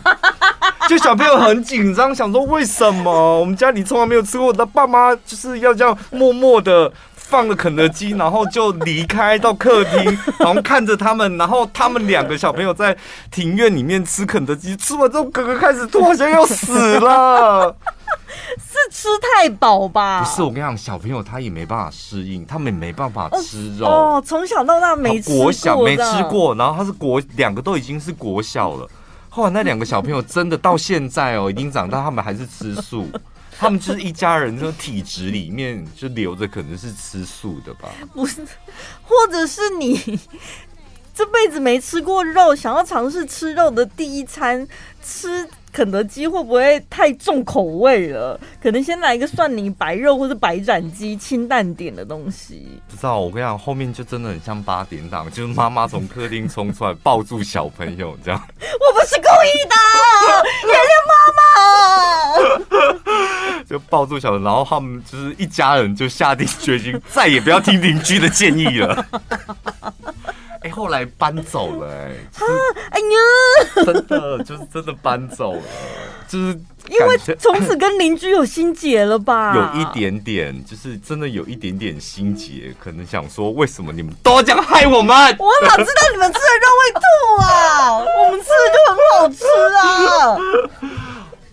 [0.87, 6.91] 就小朋友很紧张，想说为什么我们家里从来没有吃过，那爸妈就是要这样默默的。
[7.29, 12.97] 放了肯德基，然后就离开到客厅，然后看着他们，然后他们两个小朋友在
[13.29, 17.75] 庭院里面吃肯德基，吃完之后哥哥开始吐，好像要死了。
[18.57, 20.23] 是吃太饱吧？
[20.23, 23.85] 不是，我跟你讲，小朋友他也没办法适应，他们也没办法吃肉。
[23.85, 28.89] 哦，从小到大没吃过，国小没吃过，然后他是国两个都已经是国小了。
[29.29, 33.07] 后来那两个小朋友真的到现在哦，已经长大，他们还是吃素。
[33.59, 37.89] 他们就是一家人，这种体质里面就留着可能是吃素的吧？
[38.13, 38.41] 不是，
[39.03, 40.17] 或者是你
[41.13, 44.65] 这辈子没吃过肉，想要尝试吃肉的第一餐
[45.03, 45.45] 吃。
[45.71, 48.39] 肯德基会不会太重口味了？
[48.61, 52.81] 可能先来一个蒜泥白肉或者白斩鸡，清淡点的东西。
[52.89, 58.41] 不知道，我跟你讲，后面就真的很像八点档，就是妈妈从客厅冲出来抱住小朋友这样。
[58.59, 59.75] 我不是故意的，
[60.67, 61.39] 原谅妈妈。
[63.69, 69.05] 就抱住小朋友，然后他们就是一家人就下定决心，再也不要听邻居的建议了。
[70.69, 72.45] 哎、欸，后来搬走了、欸，哎，
[72.91, 75.61] 哎呀，真的就是真的搬走了，
[76.27, 76.47] 就是
[76.87, 79.55] 因为从此跟邻居有心结了吧？
[79.73, 85.15] 有一点点，就是真的有一点点心结，可能想说，为什么你们都要这样害我们？
[85.39, 87.01] 我哪知道你们吃的肉会吐
[87.43, 87.97] 啊？
[88.05, 89.43] 我们吃的就很好吃
[89.75, 90.37] 啊！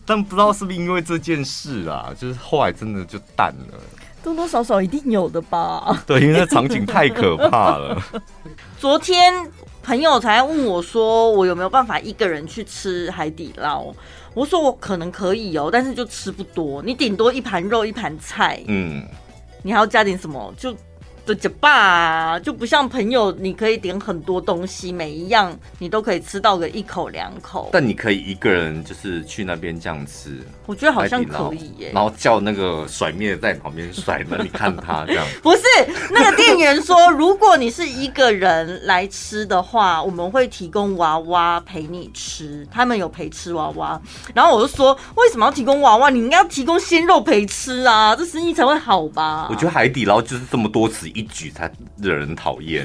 [0.04, 3.78] 但不知道是不是因为这件事啊，就是后来真的就淡了。
[4.22, 6.02] 多多少少一定有的吧？
[6.04, 7.96] 对，因为那场景太可怕了。
[8.86, 9.34] 昨天
[9.82, 13.92] 朋友才问我说，我有没有办法一个人去吃海底捞？
[14.32, 19.04] 我说我可能可以哦，但是就吃不多，你顶多一盘肉一盘菜，嗯，
[19.64, 20.72] 你还要加点什么就。
[21.26, 27.68] 的酒吧就不像朋友，你可以点很多东西，每一样你都可以吃到个一口两口。
[27.72, 31.90] 但你可以一个人就是去那边这样吃，我觉得好像可以耶。
[31.92, 35.26] 然后叫那个甩面在旁边甩，那你看他这样。
[35.42, 35.62] 不是
[36.12, 44.00] 那个店员说，如果你是一个人来吃的话，我们会提供娃娃陪你吃，他们有陪吃娃娃。
[44.32, 46.08] 然后我就说，为什么要提供娃娃？
[46.08, 49.48] 你应该要提供鲜肉陪吃啊，这生意才会好吧？
[49.50, 51.10] 我觉得海底捞就是这么多次。
[51.16, 52.84] 一举才惹人讨厌。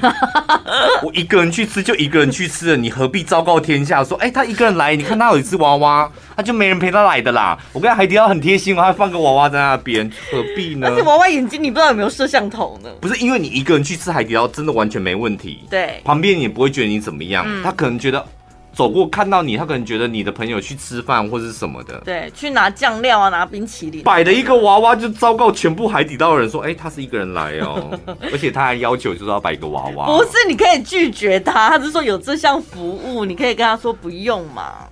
[1.03, 7.57] 我一个人去吃就一个人去吃了，你何必昭告天下说，哎、欸，他一个人来，你看他有一只娃娃，他就没人陪他来的啦。
[7.73, 10.87] 我跟海底捞很贴心，我还放个娃娃在那边，何必呢？
[10.87, 12.89] 而且娃娃眼睛你不知道有没有摄像头呢？
[13.01, 15.65] 不是，因为你一个人去吃海底捞，真的完全没问题。
[15.69, 18.25] 对，旁边也不会觉得你怎么样，嗯、他可能觉得。
[18.73, 27.99] 走过看到你，他可能觉得你的朋友去吃饭或者是什么的，对，去拿酱料啊，拿冰淇淋，摆了一个娃娃就昭告全部海底捞的人说，哎、欸，他是一个人来哦，
[28.31, 34.87] 而且他还要求就是要摆一个娃娃，不是，你可以拒绝他，他是说有这项服务，你可以跟他说不用嘛。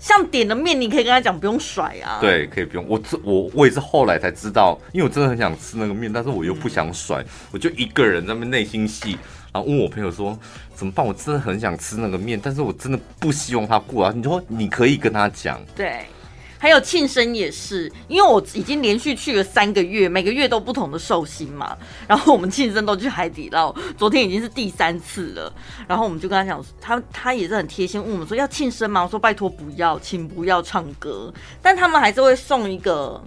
[0.00, 2.18] 像点的面，你可以跟他讲不用甩啊。
[2.20, 2.86] 对，可以不用。
[2.88, 9.18] 我这我我也是后来才知道，因为我真的很想吃那个面，但是我又不想甩，嗯、我就一个人在那边内心戏。
[9.52, 10.38] 然后问我朋友说
[10.74, 11.04] 怎么办？
[11.04, 14.14] 我真的很想吃那个面，但是我真的不希望他过来。
[14.14, 15.58] 你说你可以跟他讲。
[15.74, 16.04] 对，
[16.58, 21.76] 还有庆生也是，因为我已经连续去了三个月，每个月都不同的寿星嘛。
[22.06, 25.52] 然后我们庆生都去海底捞，昨天已经是第三次了。
[25.86, 29.02] 然后我们就跟他讲，他他也是很贴心，问我们说要庆生吗？
[29.02, 31.32] 我说拜托不要，请不要唱歌，
[31.62, 33.22] 但他们还是会送一个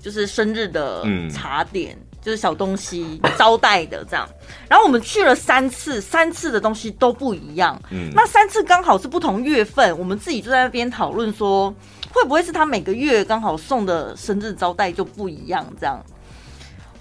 [0.00, 1.94] 就是生日的茶点。
[2.00, 4.26] 嗯就是小东西 招待的这样，
[4.68, 7.76] 然后我们去了三次，三次的东西都不一样。
[7.90, 11.74] 嗯，那三次刚好是不同月份，我们自己就在那边讨论说，
[12.12, 16.00] 会不会是他每个月刚好送的生日招待就不一样这样。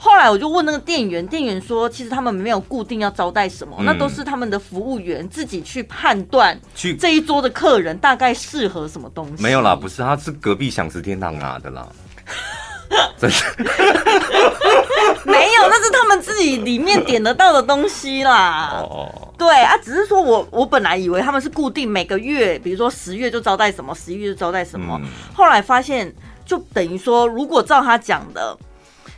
[0.03, 9.43] 后来我就问那个店员，店员说其实他们没有固定要招待什么，那都是他们的服务员自己去判断，去这一桌的客人大概适合什么东西。
[9.43, 11.87] 没有啦，不是，他是隔壁享食天堂拿的啦。
[13.17, 13.35] 真的
[15.23, 18.69] 没有，那是他们自己里面点得到的东西啦。
[18.73, 24.99] 哦，对啊，只是说我我本来以为他们是固定每个月，比如说十月就招待什么，十一月就招待什么。
[25.01, 26.13] 嗯、后来发现，
[26.45, 28.57] 就等于说，如果照他讲的，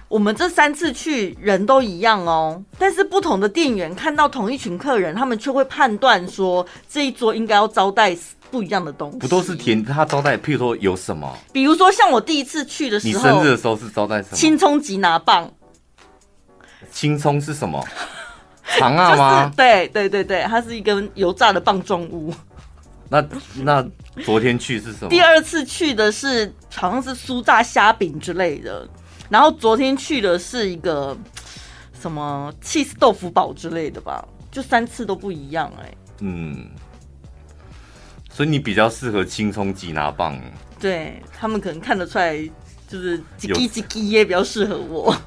[0.08, 8.16] 我们这三次去人都一样哦，但是不同的店员看到同一群客人，他们却会判断说这一桌应该要招待。
[8.54, 9.84] 不一样的东西，不都是甜？
[9.84, 11.36] 他招待，譬如说有什么？
[11.52, 14.38] 比如说像我第一次去的时候，你生日的时候是招待什么？
[14.38, 15.52] 青葱吉拿棒。
[16.92, 17.84] 青葱是什么？
[18.78, 19.52] 长啊吗？
[19.58, 22.32] 对对对对，它是一根油炸的棒状物。
[23.10, 23.26] 那
[23.64, 23.84] 那
[24.24, 25.10] 昨天去是什么？
[25.10, 28.88] 第二次去的是好像是酥炸虾饼之类的，
[29.30, 31.18] 然后昨天去的是一个
[32.00, 34.24] 什么 cheese 豆腐堡之类的吧？
[34.52, 35.98] 就三次都不一样哎、欸。
[36.20, 36.70] 嗯。
[38.34, 40.42] 所以你比较适合青葱吉拿棒，
[40.80, 42.36] 对他们可能看得出来，
[42.90, 45.16] 就是叽叽叽叽也比较适合我。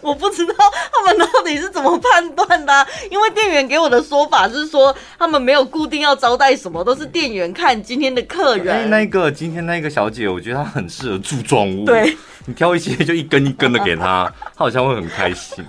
[0.00, 0.54] 我不知道
[0.92, 8.74] 他们到底是怎么判断的，因为店员给我的说法是说，他们没有固定要招待什么，都是店员看今天的客人。
[8.74, 11.84] 哎，那个今天那个小姐，我觉得她很适合柱状物。
[11.84, 15.64] 对，你挑一些就一根一根的给她，她好像会很开心。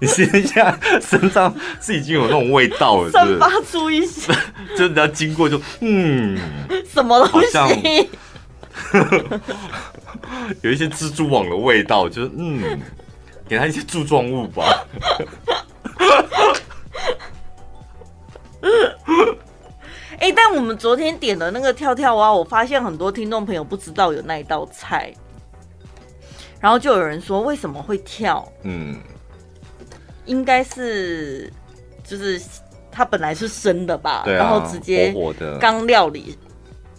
[0.00, 4.32] 你现在身上是已经有那种味道了，散发出一些，
[4.74, 6.38] 就人家经过就嗯，
[6.90, 8.08] 什么东西？
[10.62, 12.80] 有一些蜘蛛网的味道，就是嗯，
[13.46, 14.86] 给他一些柱状物吧。
[20.18, 25.12] 哎、欸，但我们昨天点的那个跳跳蛙，我发现很多听众朋友不知道有那一道菜，
[26.58, 28.50] 然后就有人说为什么会跳？
[28.62, 28.98] 嗯。
[30.30, 31.52] 应该是，
[32.04, 32.40] 就是
[32.90, 35.12] 它本来是生的吧，对啊、然后直接
[35.60, 36.38] 刚料理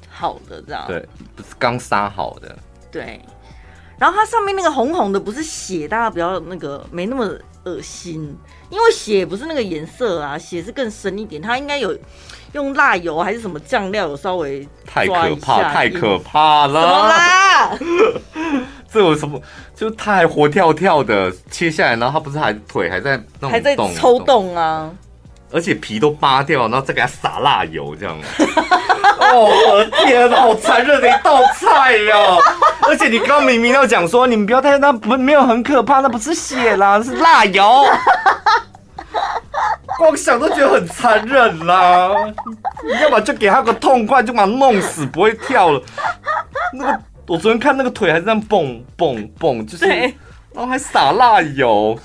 [0.10, 2.60] 好的这样，对，不是刚杀好的，
[2.92, 3.22] 对。
[3.98, 7.32] 然后它上面那个红红的不是血，大家不要那个没那么
[7.64, 8.36] 恶心，
[8.70, 11.98] 因为血不是那个颜色啊，血是更深一点，它应该有
[12.54, 17.72] 用辣油还是什么酱料，有稍微太可怕，太可怕了，怎么啦？
[18.92, 19.42] 这有什么？
[19.76, 24.90] 就它还活跳跳的切下来，然后它不是还腿还在那还在抽动啊？
[25.54, 28.18] 而且皮都扒掉，然后再给它撒辣油，这样。
[29.20, 32.40] 哦，我的天，好残忍的一道菜呀、哦！
[32.88, 37.86] 而且你刚刚明明要讲说，你们不要太那不没有很可怕，那不是血啦，是辣油。
[40.02, 42.10] 光想都觉得很残忍啦！
[42.84, 45.80] 你要么就给他个痛快，就把他弄死，不会跳了。
[46.74, 50.12] 那个我昨天看那个腿还是这样蹦蹦蹦，就是，然
[50.56, 51.96] 后还撒辣油。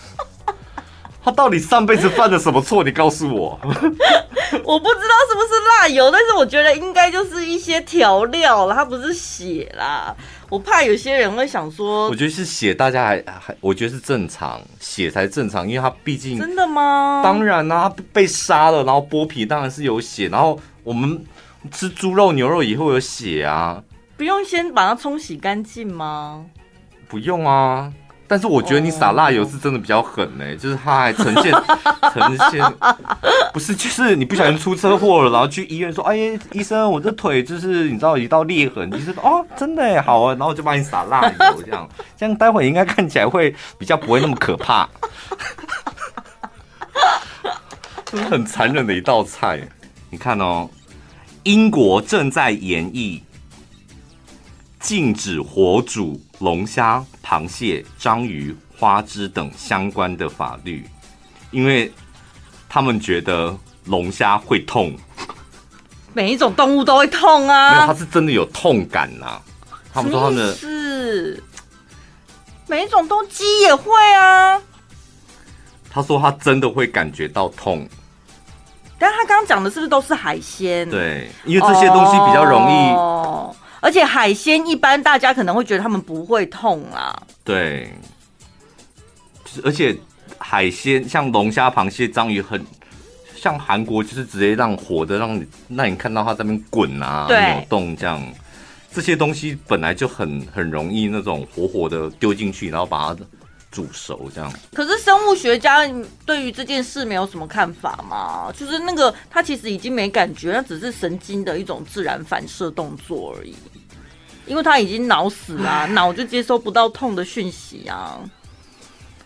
[1.24, 2.84] 他到底上辈子犯了什么错？
[2.84, 3.58] 你告诉我。
[3.62, 5.48] 我不知道是不是
[5.80, 10.14] 辣油，但是我觉得应该就是一些调料了，它不是血啦。
[10.48, 17.20] 我怕有些人会想说，我觉得是血，大家还还，我觉得是正常，血才正常，因为他毕竟真的吗？
[17.24, 21.24] 当然啦、被杀了，然后剥皮当然是有血，然后我们
[21.72, 23.82] 吃猪肉、牛肉也会有血啊。
[24.16, 26.46] 不用先把它冲洗干净吗？
[27.08, 27.92] 不用啊。
[28.28, 30.60] 但是我觉得你撒辣油是真的比较狠呢、欸，oh.
[30.60, 31.52] 就是它还呈现
[32.12, 32.74] 呈现，
[33.54, 36.16] 不是就是你不小心出车祸了，然后去医院说，哎，
[36.52, 44.88] 医生，我这腿就是你知道有一道裂痕，医生说，哦，真的哎，好啊，然后就帮你撒辣油，这样这样待会应该看起来会比较不会那么可怕，
[48.04, 49.60] 这是很残忍的一道菜，
[50.10, 50.68] 你看哦，
[51.44, 53.22] 英国正在研议
[54.80, 57.04] 禁止火煮龙虾。
[57.28, 60.88] 螃蟹、章鱼、花枝等相关的法律，
[61.50, 61.92] 因为
[62.68, 63.52] 他们觉得
[63.86, 64.96] 龙虾会痛，
[66.14, 67.72] 每一种动物都会痛啊。
[67.72, 69.42] 没有，它是真的有痛感呐、啊。
[69.92, 71.42] 他们说他们的是
[72.68, 74.62] 每一种都鸡也会啊。
[75.90, 77.88] 他说他真的会感觉到痛，
[79.00, 80.88] 但他刚刚讲的是不是都是海鲜？
[80.88, 82.90] 对，因为这些东西比较容易。
[82.92, 87.14] 哦而且海鲜一般大家可能会觉得他们不会痛啊。
[87.44, 87.92] 对，
[89.64, 89.96] 而且
[90.38, 92.64] 海鲜像龙虾、螃蟹、章鱼很
[93.34, 98.22] 像韩国，就是直接让火的让你让你看到它在那边滚啊、扭动这样。
[98.92, 103.24] 这些东西本来就很很容易那种活活的丢进去，然后把它
[103.70, 104.52] 煮熟这样。
[104.72, 105.80] 可是生物学家
[106.24, 108.52] 对于这件事没有什么看法吗？
[108.56, 113.54] 就是那个他其实已经没感觉，那只是神经的一种自然反射动作而已。
[114.46, 118.20] 因为他已经脑死了啊，脑就接收不到痛的讯息啊。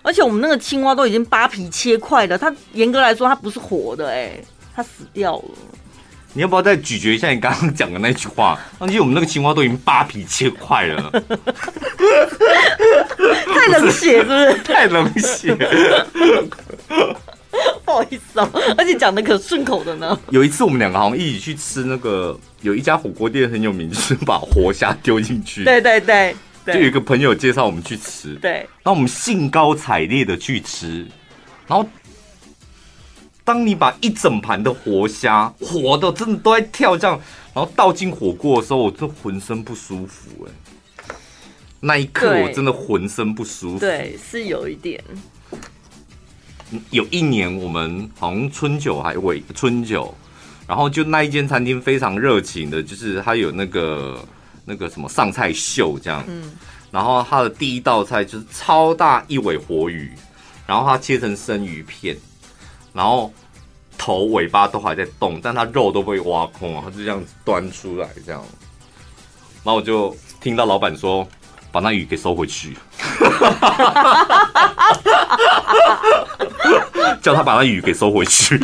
[0.03, 4.42] 而且我们那个青蛙都已经扒皮切块了，它严格来说它不是活的哎，
[4.74, 5.48] 它死掉了。
[6.33, 8.59] 你要不要再咀嚼一下你刚刚讲的那句话？
[8.79, 11.11] 而且我们那个青蛙都已经扒皮切块了，
[13.55, 14.55] 太冷血是不是？
[14.64, 15.57] 太冷血。
[17.85, 20.16] 不好意思哦，而且讲的可顺口的呢。
[20.31, 25.64] 有一次我们两个好像一起去吃那个，有一家火锅店很有名，就是把活虾丢进去。
[25.64, 26.35] 对对对，
[26.66, 28.35] 就有一个朋友介绍我们去吃。
[28.37, 31.05] 对，然后我们兴高采烈的去吃，
[31.66, 31.85] 然后
[33.44, 37.20] 当你把一整盘的活虾，活的真的都在跳这样，
[37.55, 40.53] 然后倒进火锅的时候，我就浑身不舒服哎。
[41.81, 43.79] 那一刻我真的浑身不舒服。
[43.79, 45.03] 对，是有一点。
[46.90, 50.14] 有一年，我们好像春酒还尾春酒，
[50.68, 54.24] 然后就那一间餐厅非常热情的，就是它有那个
[54.64, 56.53] 那个什么上菜秀这样，嗯，
[56.92, 60.12] 然后它的第一道菜就是超大一尾活鱼，
[60.64, 62.16] 然后它切成生鱼片，
[62.92, 63.33] 然后
[63.98, 68.44] 头尾巴都还在动，但它肉都被挖空了，他就这样子端出来这样，
[69.62, 71.26] 然后我就听到老板说。
[71.72, 72.76] 把那鱼给收回去，
[77.22, 78.59] 叫他把那鱼给收回去。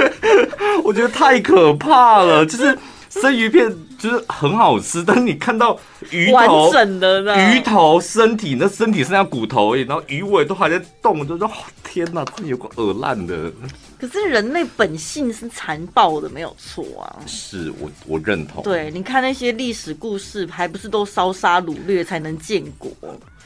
[0.84, 5.78] 我觉得太可怕了，就是生鱼片就是很好吃，但是你看到
[6.10, 11.50] 鱼头完整的鱼头身体，那身体剩下骨头而已，然后鱼尾都还在动，就说
[11.84, 13.50] 天哪，这有个耳烂的。
[13.98, 17.16] 可是人类本性是残暴的，没有错啊。
[17.26, 18.62] 是我我认同。
[18.62, 22.90] 对，你看那些历史故事，还不是都烧杀掳掠才能建国？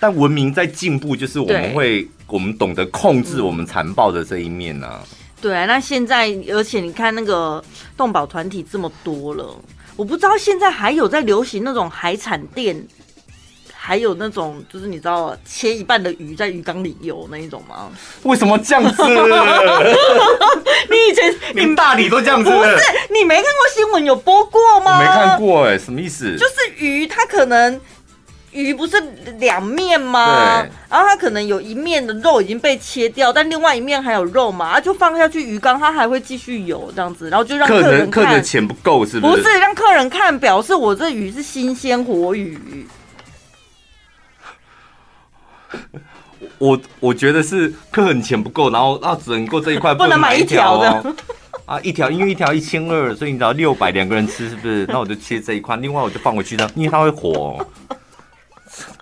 [0.01, 5.01] 但文明在进步，就是我们会，我们懂得控制我们残暴的这一面呢。
[5.41, 7.63] 对啊，那现在，而且你看那个
[7.97, 9.55] 动保团体这么多了，
[10.01, 12.87] 我不知道现在还有在流行那种海产店。
[13.83, 17.91] 还有那种，就是你知道切一半的鱼在鱼缸里游那一种吗？
[18.23, 19.03] 为什么这样子？
[20.89, 22.49] 你以前 你们大理都这样子？
[22.51, 22.77] 不是，
[23.13, 25.01] 你没看过新闻有播过吗？
[25.01, 26.37] 没看过哎、欸，什么意思？
[26.37, 27.81] 就是鱼，它可能
[28.53, 29.01] 鱼不是
[29.38, 30.67] 两面吗？
[30.88, 38.25] 然后它可能有一面的肉已经被切掉，但另外一面还有肉嘛，它就放下去鱼缸，它还会继续游这样子，然后就让客人看。
[38.25, 39.42] 客人钱不够是不是？
[39.42, 42.87] 不是，让客人看，表示我这鱼是新鲜活鱼。
[46.59, 51.15] 我我觉得是客人钱不够，然后那只能够这一块 不能买一条的。
[51.65, 54.85] 啊，一条因为一条一千二，所以你只要六百两个人吃是不是？
[54.88, 57.65] 那我就切这一块，另外我就放回去，这样因为它会活。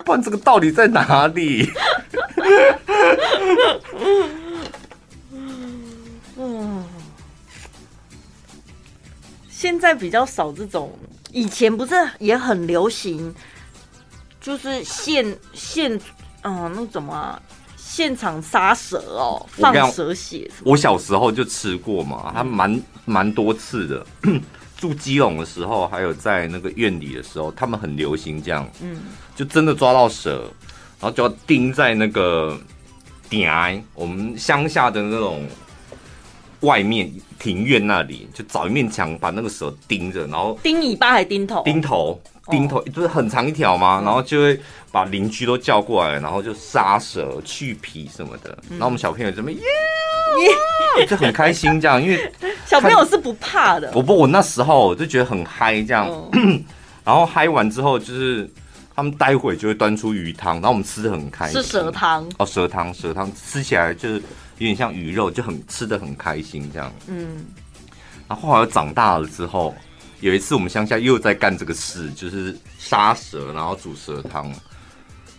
[0.09, 1.71] 不然这个到底在哪里？
[6.39, 6.83] 嗯，
[9.51, 10.99] 现在比较少这种，
[11.31, 13.35] 以前不是也很流行，
[14.41, 16.01] 就是现现
[16.41, 17.43] 嗯，那怎么啊？
[17.77, 20.51] 现场杀蛇哦，放蛇血。
[20.65, 24.07] 我小时候就吃过嘛，还蛮蛮多次的。
[24.79, 28.97] 住基隆的时候，还有在那个院里的时候，他们很流行这样，嗯，
[29.35, 30.51] 就真的抓到蛇，
[31.01, 32.57] 然后就要钉在那个
[33.29, 33.51] 顶，
[33.93, 35.45] 我们乡下的那种
[36.61, 41.63] 外面庭院那里，就找一面墙把那个蛇钉着，然后钉尾巴还钉头？
[41.65, 42.21] 钉头，
[42.51, 44.01] 钉头，不是很长一条吗？
[44.05, 49.59] 然后就会把邻居都叫过来，然后就杀蛇、去皮什么的，然后我们小朋友这么耶。
[51.09, 52.33] 就很开心这样，因为
[52.67, 53.91] 小朋友是不怕的。
[53.95, 56.63] 我不，我那时候我就觉得很嗨这样，嗯、
[57.05, 58.49] 然后嗨完之后，就是
[58.95, 61.63] 他们待会就会端出鱼汤，然后我们吃的很开心。
[61.63, 66.93] 是蛇汤哦，蛇汤，蛇汤吃起来就是有点像鱼肉，就很吃的很开心这样。
[67.07, 67.47] 嗯，
[68.29, 69.75] 然后后来长大了之后，
[70.21, 74.53] 有一次我们乡下又在干这个事，就是杀蛇，然后煮蛇汤。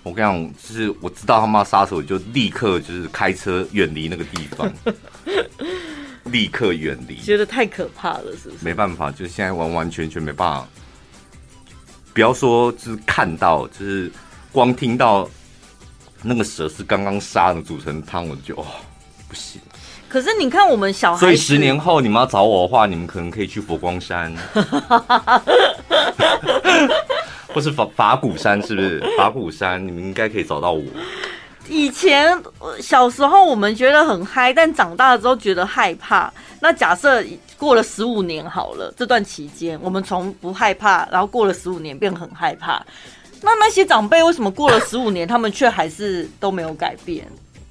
[0.01, 4.71] 我跟你讲，就是我知道他妈杀手，我就立刻就是开车远离那个地方，
[6.23, 7.17] 立刻远离。
[7.17, 8.63] 觉得太可怕了，是不是？
[8.63, 10.67] 没办法，就是现在完完全全没办法。
[12.13, 14.09] 不要说就是看到，就是
[14.53, 15.29] 光听到
[16.23, 18.65] 那个蛇是刚刚杀的煮成汤，我就哦
[19.27, 19.59] 不行。
[20.09, 24.35] 可是你看我们小孩，所以十年后你们要找我的话，你们可能可以去佛光山。
[27.53, 29.85] 或是法法鼓山，是不是法鼓山？
[29.85, 30.83] 你们应该可以找到我。
[31.67, 32.35] 以前
[32.79, 36.31] 小时候我们觉得很嗨，但长大了之后觉得害怕。
[36.59, 37.23] 那假设
[37.57, 42.83] 过了十五年好了，这段期间我们从不害怕，然后过了十五年变很害怕。
[43.41, 47.27] 那那些长辈为什么过了十五年，他们却还是都没有改变，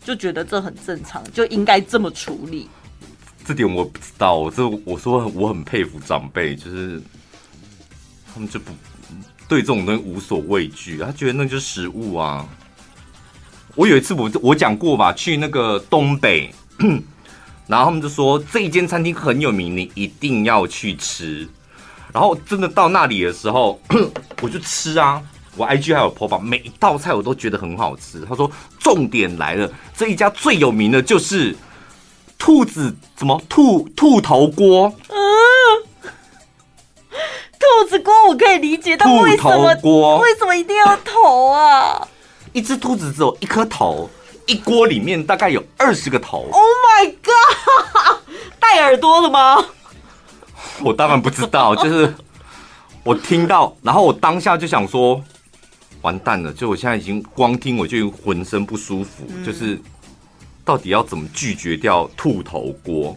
[0.08, 2.66] 就觉得这很正常，就应该这么处理？
[3.44, 4.48] 这点我不知道。
[4.48, 6.98] 这我说我很佩服长辈，就是
[8.32, 8.72] 他们就不。
[9.46, 12.46] 对这种东西无所畏惧，他觉得那就是食物啊。
[13.74, 16.50] 我有一次我我讲过吧，去那个东北，
[17.66, 21.46] 然后他们就说这一间餐厅很有名，你一定要去吃。
[22.14, 23.78] 然后真的到那里的时候，
[24.40, 25.22] 我就吃啊。
[25.58, 28.24] 我 IG 还有 po 吧，每一道菜我都觉得很好吃。
[28.28, 28.48] 他说
[28.78, 31.56] 重点来了，这一家最有名的就是
[32.38, 34.94] 兔子什么兔兔头锅。
[37.58, 39.74] 兔子锅我可以理解，但为什么
[40.20, 42.06] 为什么一定要头啊？
[42.52, 44.08] 一只兔子只有一颗头，
[44.46, 46.48] 一锅里面大概有二十个头。
[46.52, 48.20] Oh my god！
[48.60, 49.64] 带耳朵了吗？
[50.82, 52.14] 我当然不知道，就是
[53.02, 55.20] 我听到，然后我当下就想说，
[56.02, 56.52] 完蛋了！
[56.52, 59.78] 就我现在已经光听我就浑身不舒服，嗯、就是
[60.64, 63.16] 到底要怎么拒绝掉兔头锅？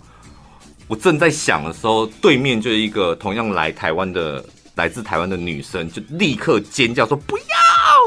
[0.88, 4.44] 我正在想的时候，对面就是一个同样来台湾的、
[4.76, 7.44] 来自台湾的女生，就立刻尖叫说：“不要！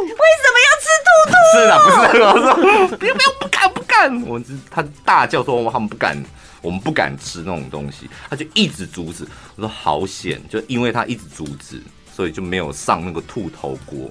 [0.01, 4.23] 为什么要吃兔兔？”是啊，不是我说不要不要，不敢不敢！
[4.27, 6.23] 我他大叫说：“他们不敢，
[6.61, 9.27] 我们不敢吃那种东西。”他就一直阻止。
[9.57, 11.81] 我说：“好险！”就因为他一直阻止，
[12.15, 14.11] 所以就没有上那个兔头锅。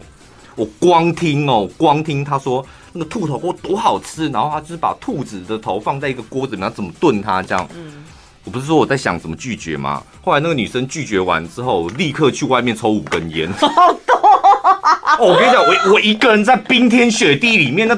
[0.56, 7.68] 我光听哦，光听他说那个兔头锅多好吃，然后他就是把兔子的头放在一个锅子里面，怎么炖它这样。
[7.76, 8.04] 嗯
[8.46, 10.04] 我不是说我在想怎么拒绝吗？
[10.22, 13.50] 后来那个女生拒绝完之后，立刻去外面抽五根烟。
[15.18, 17.98] 哦，我跟你讲，我我一个人在冰天雪地里面，那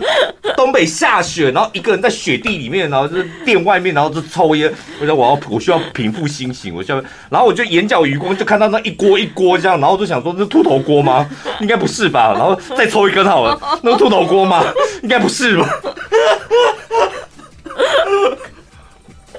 [0.56, 4.72] 东北下雪，然后一个人在雪地里面，然后就是店外面，然后就抽烟。
[5.02, 11.28] 我想我要我需要平复心情，我需要，然后我就眼角余光就看到那一锅一锅这样，然后就想说，这 是兔头锅吗？
[11.60, 12.34] 应该不是吧？
[12.34, 14.64] 然后再抽一根好了，那个兔头锅吗？
[15.02, 15.68] 应该不是吧？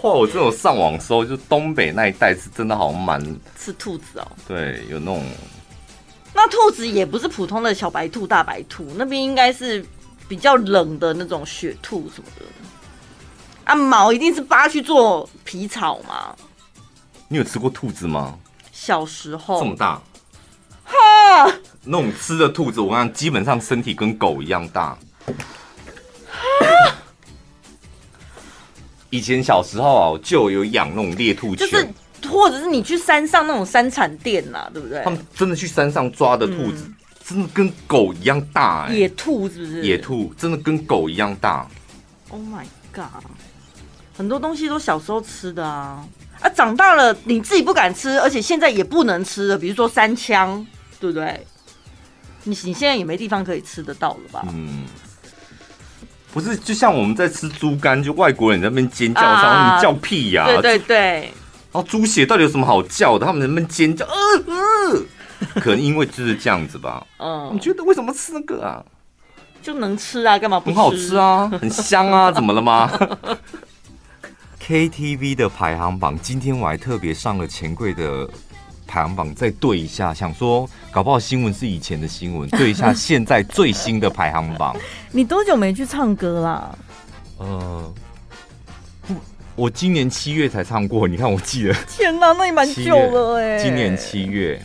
[0.02, 0.10] 哇！
[0.12, 3.20] 我这种上网搜，就东北那一带是真的好像蛮
[3.58, 4.26] 吃兔子哦。
[4.48, 5.22] 对，有那种。
[6.36, 9.84] 那兔子也不是普通的小白兔、大白兔，那边应该是
[10.28, 12.44] 比较冷的那种雪兔什么的。
[13.64, 16.36] 啊，毛一定是扒去做皮草嘛？
[17.26, 18.38] 你有吃过兔子吗？
[18.70, 19.58] 小时候。
[19.58, 20.00] 这么大。
[20.84, 20.94] 哈。
[21.82, 24.96] 那种吃的兔子，我看基本上身体跟狗一样大。
[29.08, 31.88] 以前小时候啊，就有养那种猎兔犬，就是
[32.28, 35.02] 或者是你去山上那种山产店呐、啊，对不对？
[35.04, 36.94] 他们真的去山上抓的兔子，嗯、
[37.24, 38.94] 真的跟狗一样大、欸。
[38.94, 39.82] 野兔是不是？
[39.82, 41.68] 野兔真的跟狗一样大。
[42.30, 43.22] Oh my god！
[44.16, 46.02] 很多东西都小时候吃的啊，
[46.40, 50.66] 啊，啊，长大了你自己不敢吃，而且现在也不能吃了，比如说三枪，
[50.98, 51.46] 对不对？
[52.44, 54.44] 你你现在也没地方可以吃得到了吧？
[54.52, 54.84] 嗯，
[56.32, 60.46] 不是，就像我们在吃猪肝，就外国人在那边尖叫，啊然后你叫屁呀、啊？
[60.46, 61.32] 对对对。
[61.76, 63.26] 然后猪血到底有什么好叫的？
[63.26, 64.14] 他们能不能尖叫，呃
[64.46, 67.06] 呃，可能因为就是这样子吧。
[67.20, 68.82] 嗯，你觉得为什么吃那个啊？
[69.60, 70.74] 就能吃啊，干嘛不吃？
[70.74, 72.90] 很好吃啊， 很香啊，怎么了吗？
[74.66, 78.26] KTV 的排行榜，今天我还特别上了钱柜的
[78.86, 84.74] 排行榜，再对一下，想说搞不好新闻是以前的新闻，对一下现在最新的排行榜。
[85.12, 86.74] 你多久没去唱歌啦？
[87.36, 88.05] 呃，不，
[89.56, 91.74] 我今年七月才唱过，你看我记得。
[91.88, 93.58] 天哪，那也蛮久了哎。
[93.58, 94.60] 今年七月。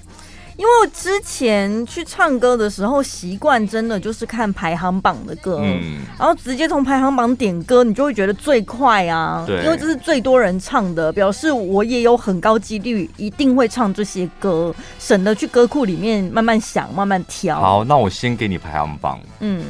[0.58, 9.44] 因为我之前去唱歌的时候，习惯真的就是看排行榜的歌，嗯，然后直接从排行榜点歌，你就会觉得最快啊。
[9.48, 17.60] 对，因为这是最多人唱的，表示我也有很高几率一定会唱这些歌，省得去歌库里面慢慢想、慢慢挑。
[17.60, 19.64] 好，那我先给你排行榜，嗯，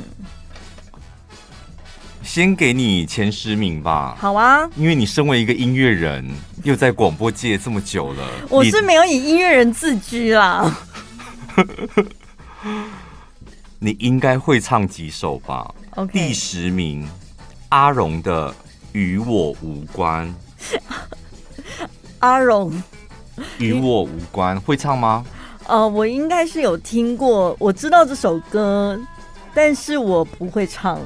[2.34, 4.16] 先给你前十名吧。
[4.18, 6.26] 好啊，因为你身为一个音乐人。
[6.64, 10.74] 又在广播界这么久了，我是没有以音乐人自居啦。
[13.80, 16.12] 你应该会唱几首吧？Okay.
[16.12, 17.06] 第十名，
[17.68, 18.50] 阿荣的
[18.94, 20.34] 《与我无关》。
[22.20, 22.72] 阿荣，
[23.58, 25.26] 与我无关，会唱吗？
[25.68, 28.98] 呃，我应该是有听过，我知道这首歌，
[29.54, 30.98] 但是我不会唱。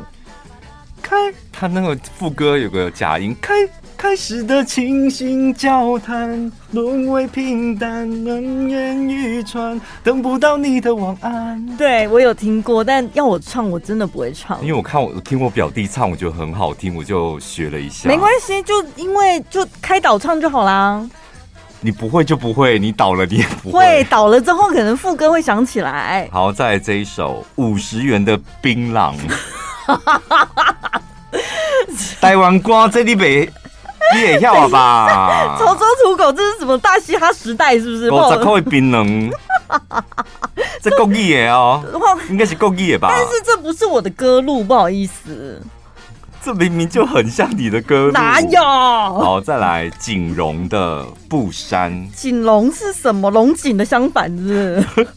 [1.07, 1.15] 开，
[1.51, 3.53] 他那个副歌有个假音，开。
[3.97, 11.77] 开始的倾心交谈沦为平淡，恩怨欲传，等不到你的晚安。
[11.77, 14.59] 对，我有听过，但要我唱，我真的不会唱。
[14.61, 18.09] 因为我看我听我表弟唱，我觉得很好听，我就学了一下。
[18.09, 21.07] 没关系，就因为就开导唱就好啦。
[21.79, 23.79] 你不会就不会，你倒了你也不会。
[23.79, 26.27] 会倒了之后，可能副歌会想起来。
[26.31, 29.15] 好，再来这一首五十元的槟榔。
[32.21, 33.51] 台湾歌这里没。
[34.13, 35.57] 你也要了吧？
[35.59, 37.73] 潮州土狗，这是什么大嘻哈时代？
[37.79, 38.11] 是不是？
[38.11, 39.33] 五十块的槟榔，
[40.79, 41.83] 这国语的哦，
[42.29, 43.09] 应该是国语的吧？
[43.11, 45.59] 但是这不是我的歌路，不好意思。
[46.43, 48.61] 这明明就很像你的歌路，哪有？
[48.61, 52.07] 好，再来锦荣的布衫。
[52.11, 53.31] 锦龙是什么？
[53.31, 55.07] 龙井的相反是不是？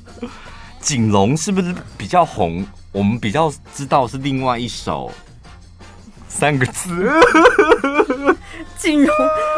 [0.81, 2.65] 锦龙是不是比较红？
[2.93, 5.11] 我们比较知道是另外一首。
[6.31, 7.11] 三个字，
[8.77, 9.13] 锦荣，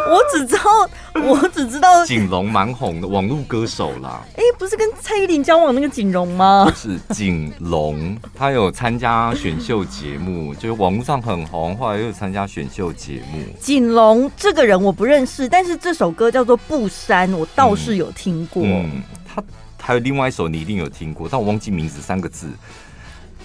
[0.08, 0.88] 我只知道，
[1.22, 4.22] 我只知道锦荣蛮红的网络歌手啦。
[4.30, 6.64] 哎、欸，不是跟蔡依林交往那个锦荣吗？
[6.66, 13.44] 不是锦龙，他有参加选秀节目， 就是网络上很红，后来又参加选秀节目。
[13.60, 18.62] 锦龙这个人我不认识，但是这首歌叫做《布衫》，我倒是有听过。
[18.62, 19.42] 嗯，嗯，他
[19.82, 22.48] 还有另外一首你一定有听过，但我忘记名字，三个字。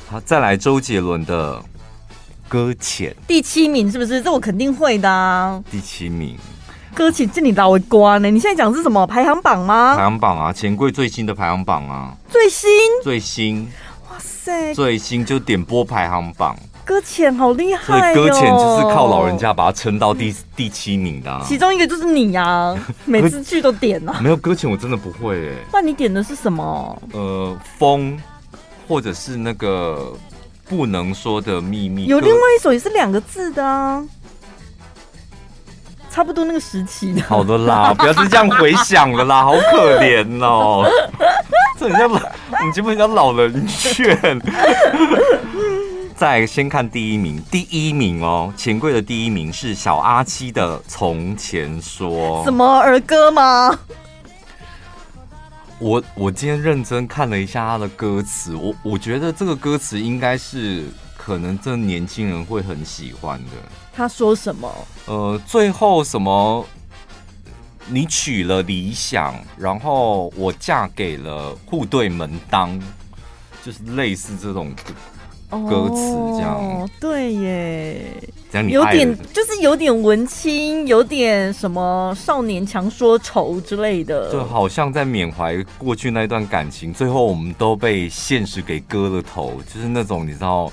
[0.08, 1.62] 好，再来周杰伦的。
[2.48, 4.22] 搁浅第七名是不是？
[4.22, 5.62] 这我肯定会的啊！
[5.70, 6.38] 第七名，
[6.94, 8.30] 搁浅，这你老会关呢？
[8.30, 9.96] 你现在讲的是什么排行榜吗？
[9.98, 12.70] 排行榜啊，钱柜最新的排行榜啊，最新
[13.04, 13.68] 最新，
[14.08, 18.14] 哇塞，最新就点播排行榜，搁浅好厉害，哦！
[18.14, 24.20] 所以搁浅就是靠老人家把它撑到第第七名的，啊，其中一个就是你呀，啊， 每次去都点啊。
[24.22, 27.02] 没有搁浅我真的不会哎，那你点的是什么？
[27.12, 28.16] 呃，风，
[28.88, 30.14] 或者是那个。
[30.68, 34.04] 不能说的秘密，有另外一首也是两个字的啊，
[36.10, 37.22] 差不多那个时期的。
[37.22, 40.84] 好的啦， 不要再这样回想了啦，好可怜哦。
[41.80, 42.20] 这人家老，
[42.66, 44.42] 你基本上老人劝。
[46.18, 52.42] 再先看第一名，第一名哦，钱柜的第一名是小阿七的《从前说》。
[52.44, 53.78] 什么儿歌吗？
[55.80, 60.86] 我我今天认真看了一下他的歌词，我我觉得这个歌词应该是
[61.18, 63.52] 可能这年轻人会很喜欢的。
[63.92, 64.74] 他说什么？
[65.06, 66.66] 呃，最后什么？
[67.88, 72.80] 你娶了理想，然后我嫁给了户对门当，
[73.64, 74.74] 就是类似这种。
[75.50, 75.96] 歌词
[76.36, 78.02] 这样，哦，对耶，
[78.52, 90.70] 这样你有点就是有点文青，有点什么少年强说愁之类的，就好像在缅怀过去那段感情，最后我们都被现实给割了头，就是那种你知道，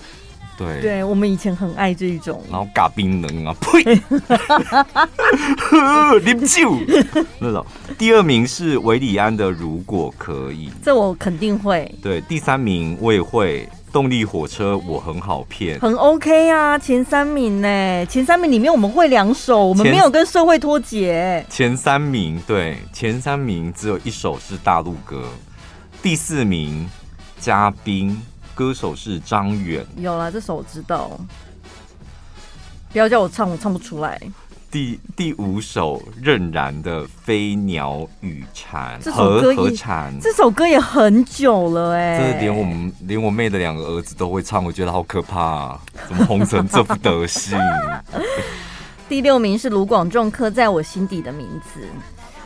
[0.56, 3.84] 对，对我们以前很爱这一种，然后嘎冰能啊，呸，
[6.20, 6.76] 啉酒
[7.38, 7.64] 那种。
[7.98, 11.90] 第二名是维礼安的如果可以，这我肯定会。
[12.02, 13.68] 对，第三名我也会。
[13.92, 18.06] 动力火车我很好骗，很 OK 啊，前三名呢？
[18.06, 21.44] 前三名里面我们会两首，我们没有跟社会脱节。
[21.50, 25.24] 前三名对，前三名只有一首是大陆歌，
[26.02, 26.88] 第四名
[27.38, 28.18] 嘉宾
[28.54, 29.84] 歌手是张远。
[29.98, 31.10] 有啦，这首我知道，
[32.92, 34.18] 不要叫我唱，我唱不出来。
[34.72, 47.60] 第第五首任然的《飞鸟与蝉》，这首歌和蝉，这首歌也很久了哎、欸，这连我们连我妹的两个儿子都会唱，我觉得好可怕、啊， 怎么红成这副德行？
[49.10, 51.82] 第六名是卢广仲，刻在我心底的名字。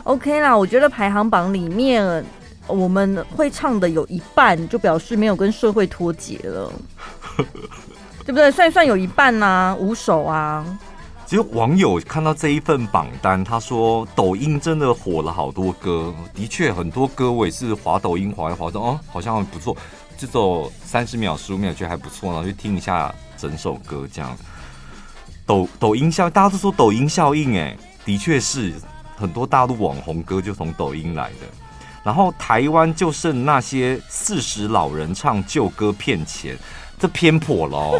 [0.03, 2.25] OK 啦，我觉得排行榜里面
[2.67, 6.73] 我们会唱的有一半，就表示没有跟社会脱节了，
[8.25, 8.51] 对不对？
[8.51, 10.65] 算一算有一半呐、啊，五首啊。
[11.27, 19.75] 其实网友看到这一份榜单，他说抖音真的火了好多歌，的确很多歌我也是滑抖音滑一滑说哦，好像不错，
[20.17, 24.37] 就走三十秒十五秒觉得还不错，然后去听一下整首歌这样。
[25.45, 27.75] 抖抖音效，大家都说抖音效应，哎，
[28.05, 28.73] 的确是
[29.17, 31.47] 很多大陆网红歌就从抖音来的。
[32.05, 36.57] 然后台湾就剩那些四十老人唱旧歌骗钱，
[36.97, 37.99] 这偏颇喽。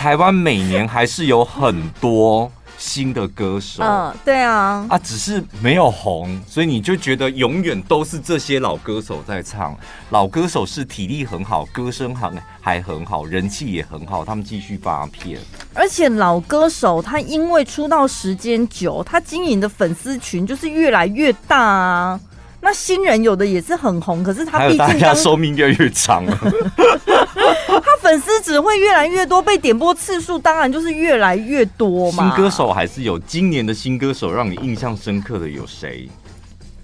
[0.00, 9.76] 台湾每年还是有很多新的歌手，嗯，对啊，啊，只是没有红，所以你就觉得永远都是这些老歌手在唱。
[10.08, 12.32] 老歌手是体力很好，歌声还
[12.62, 15.38] 还很好，人气也很好，他们继续发片。
[15.74, 22.18] 而且老歌手他因为出道时间久，他经营的粉丝群就是越来越大啊。
[22.62, 26.24] 那新人有的也是很红，可是他毕竟他寿命越来越长
[28.10, 32.24] 粉丝只会越来越多，被点播次数当然就是越来越多嘛。
[32.34, 36.08] 新歌手还是有，今年的新歌手让你印象深刻的有谁？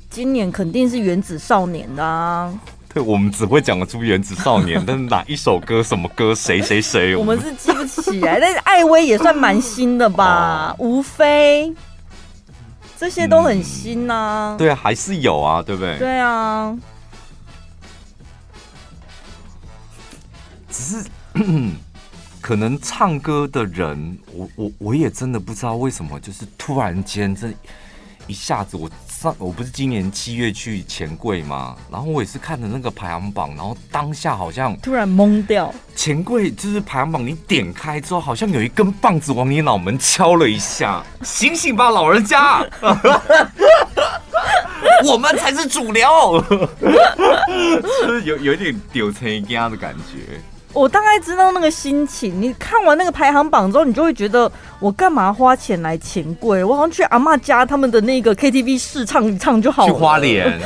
[0.09, 2.55] 今年肯定是原子少年的啊。
[2.95, 8.39] 对，我们只会讲得出原子少年， 但是哪一首歌、什么歌、谁谁谁， 我们是记不起来。
[8.39, 11.75] 但是艾薇也算蛮新的吧， 哦、吴非。
[12.97, 15.99] 这些都很新呐、啊嗯，对啊，还是有啊，对不对？
[15.99, 16.73] 对啊，
[20.77, 21.05] 只是
[22.43, 27.49] 可能唱歌的人，我我我也真的不知道为什么，就是突然间这
[28.27, 28.91] 一下子我。
[29.19, 31.75] 上我不是今年七月去钱柜嘛？
[31.91, 35.73] 然后我也是看着那个排行榜，然后当下好像突然懵掉。
[35.95, 41.03] 钱柜就是排行榜，你点开之后，好像有一根棒子往你脑门敲了一下。
[41.23, 42.63] 醒醒吧，老人家！
[45.07, 46.07] 我们才是主流。
[47.81, 50.39] 就 是有有一点丢成一家的感觉。
[50.77, 52.41] 我大概知道那个心情。
[52.41, 56.63] 你看完那个排行榜之后，你就会觉得我干嘛花钱来钱柜？
[56.63, 59.93] 我好像去阿妈家他们的那个 KTV 试唱一唱就好了。
[59.93, 60.61] 去花莲，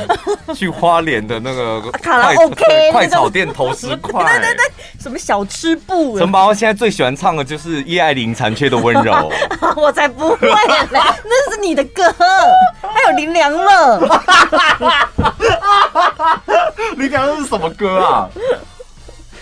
[0.55, 4.25] 去花莲的那个 卡拉 OK 快炒店投十块。
[4.25, 4.65] 对对对，
[5.01, 6.19] 什么小吃部？
[6.19, 9.13] 陈宝现在最喜欢唱的就是叶爱玲《残缺的温柔》。
[9.81, 10.55] 我才不会嘞，
[10.91, 12.03] 那是你的歌。
[12.83, 14.01] 还有林良乐。
[16.97, 18.29] 林良乐是什么歌啊？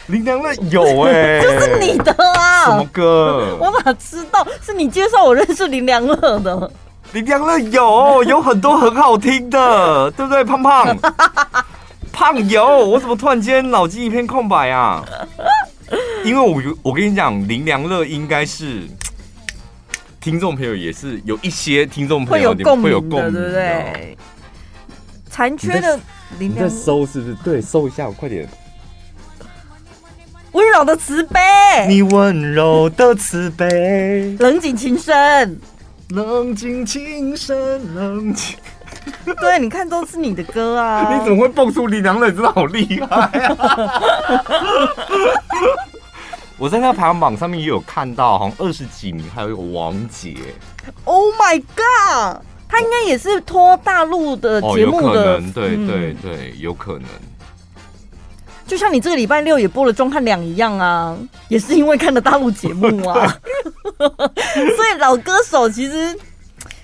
[0.09, 2.65] 林良乐有哎、欸，就是你的啊！
[2.65, 3.57] 什么歌？
[3.61, 6.71] 我哪知道是你介绍我认识林良乐的？
[7.13, 10.43] 林良乐有有很多很好听的， 对不对？
[10.43, 10.97] 胖胖
[12.11, 15.05] 胖有，我怎么突然间脑筋一片空白啊？
[16.25, 18.83] 因为我我跟你讲，林良乐应该是
[20.21, 24.17] 听众朋友也是有一些听众朋友会有共鸣，有共鸣，对不对？
[25.29, 26.01] 残缺的
[26.39, 27.35] 林良乐，你在搜是不是？
[27.45, 28.49] 对，搜一下，我快点。
[30.59, 31.39] 温柔的慈悲，
[31.87, 35.57] 你温柔的慈悲，冷静情深，
[36.09, 38.57] 冷静情深，冷静。
[39.41, 41.15] 对，你看都是你的歌啊！
[41.15, 42.29] 你怎么会蹦出林良乐？
[42.29, 44.03] 你真的好厉害啊！
[46.59, 50.35] 我在那个排行榜上面也有看到，好像二十几名，还有一个王杰。
[51.05, 52.43] Oh my god！
[52.69, 57.05] 他应该也是托大陆的节目的，哦、有可能，对对对，有可能。
[58.69, 61.17] 就像你这个礼拜六也播了《钟汉良》一样啊，
[61.49, 63.35] 也是因为看了大陆节目啊，
[63.99, 66.15] 所以老歌手其实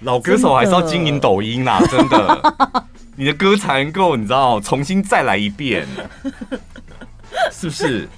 [0.01, 2.53] 老歌手还是要经营抖音啦，真的，
[3.17, 5.87] 你的歌才能够你知道重新再来一遍，
[7.53, 8.09] 是不是？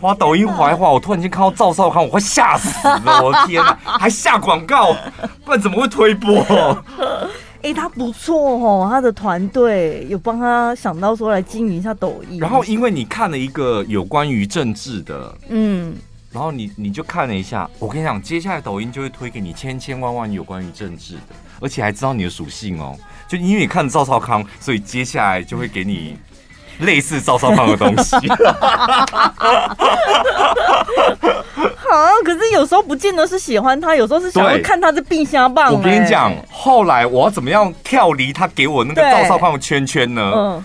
[0.00, 4.96] 哇抖音滑一滑，我突然间看到赵少康，我快吓死了，我的天哪，还下广告，
[5.44, 6.42] 不然怎么会推播？
[7.64, 12.38] 哎、欸，他不错哦，他的团队有帮他想到说来经营一下抖音。
[12.38, 15.94] 然后因为你看了一个有关于政治的，嗯，
[16.30, 21.20] 然后你你就看了一下，我跟你讲，接下来抖音就会推给你千千万万有关于政治的，
[21.58, 22.94] 而且还知道你的属性哦。
[23.26, 26.18] 就因为你看了赵少康，所以接下来就会给你
[26.80, 28.16] 类似赵少康的东西。
[31.76, 35.72] 好， 可是有时候不见得是喜欢他，有时候是想要看他的冰箱棒。
[35.72, 40.32] 我跟你讲，后来我要怎么样跳离他给我那个赵少康的圈圈呢？
[40.34, 40.64] 嗯，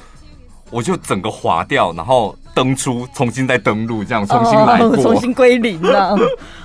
[0.69, 6.17] 我就整个划掉，然后登出，重新再登录，这样重新来过，重新归零了。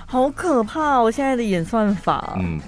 [0.07, 1.01] 好可怕！
[1.01, 2.61] 我现在的演算法，嗯，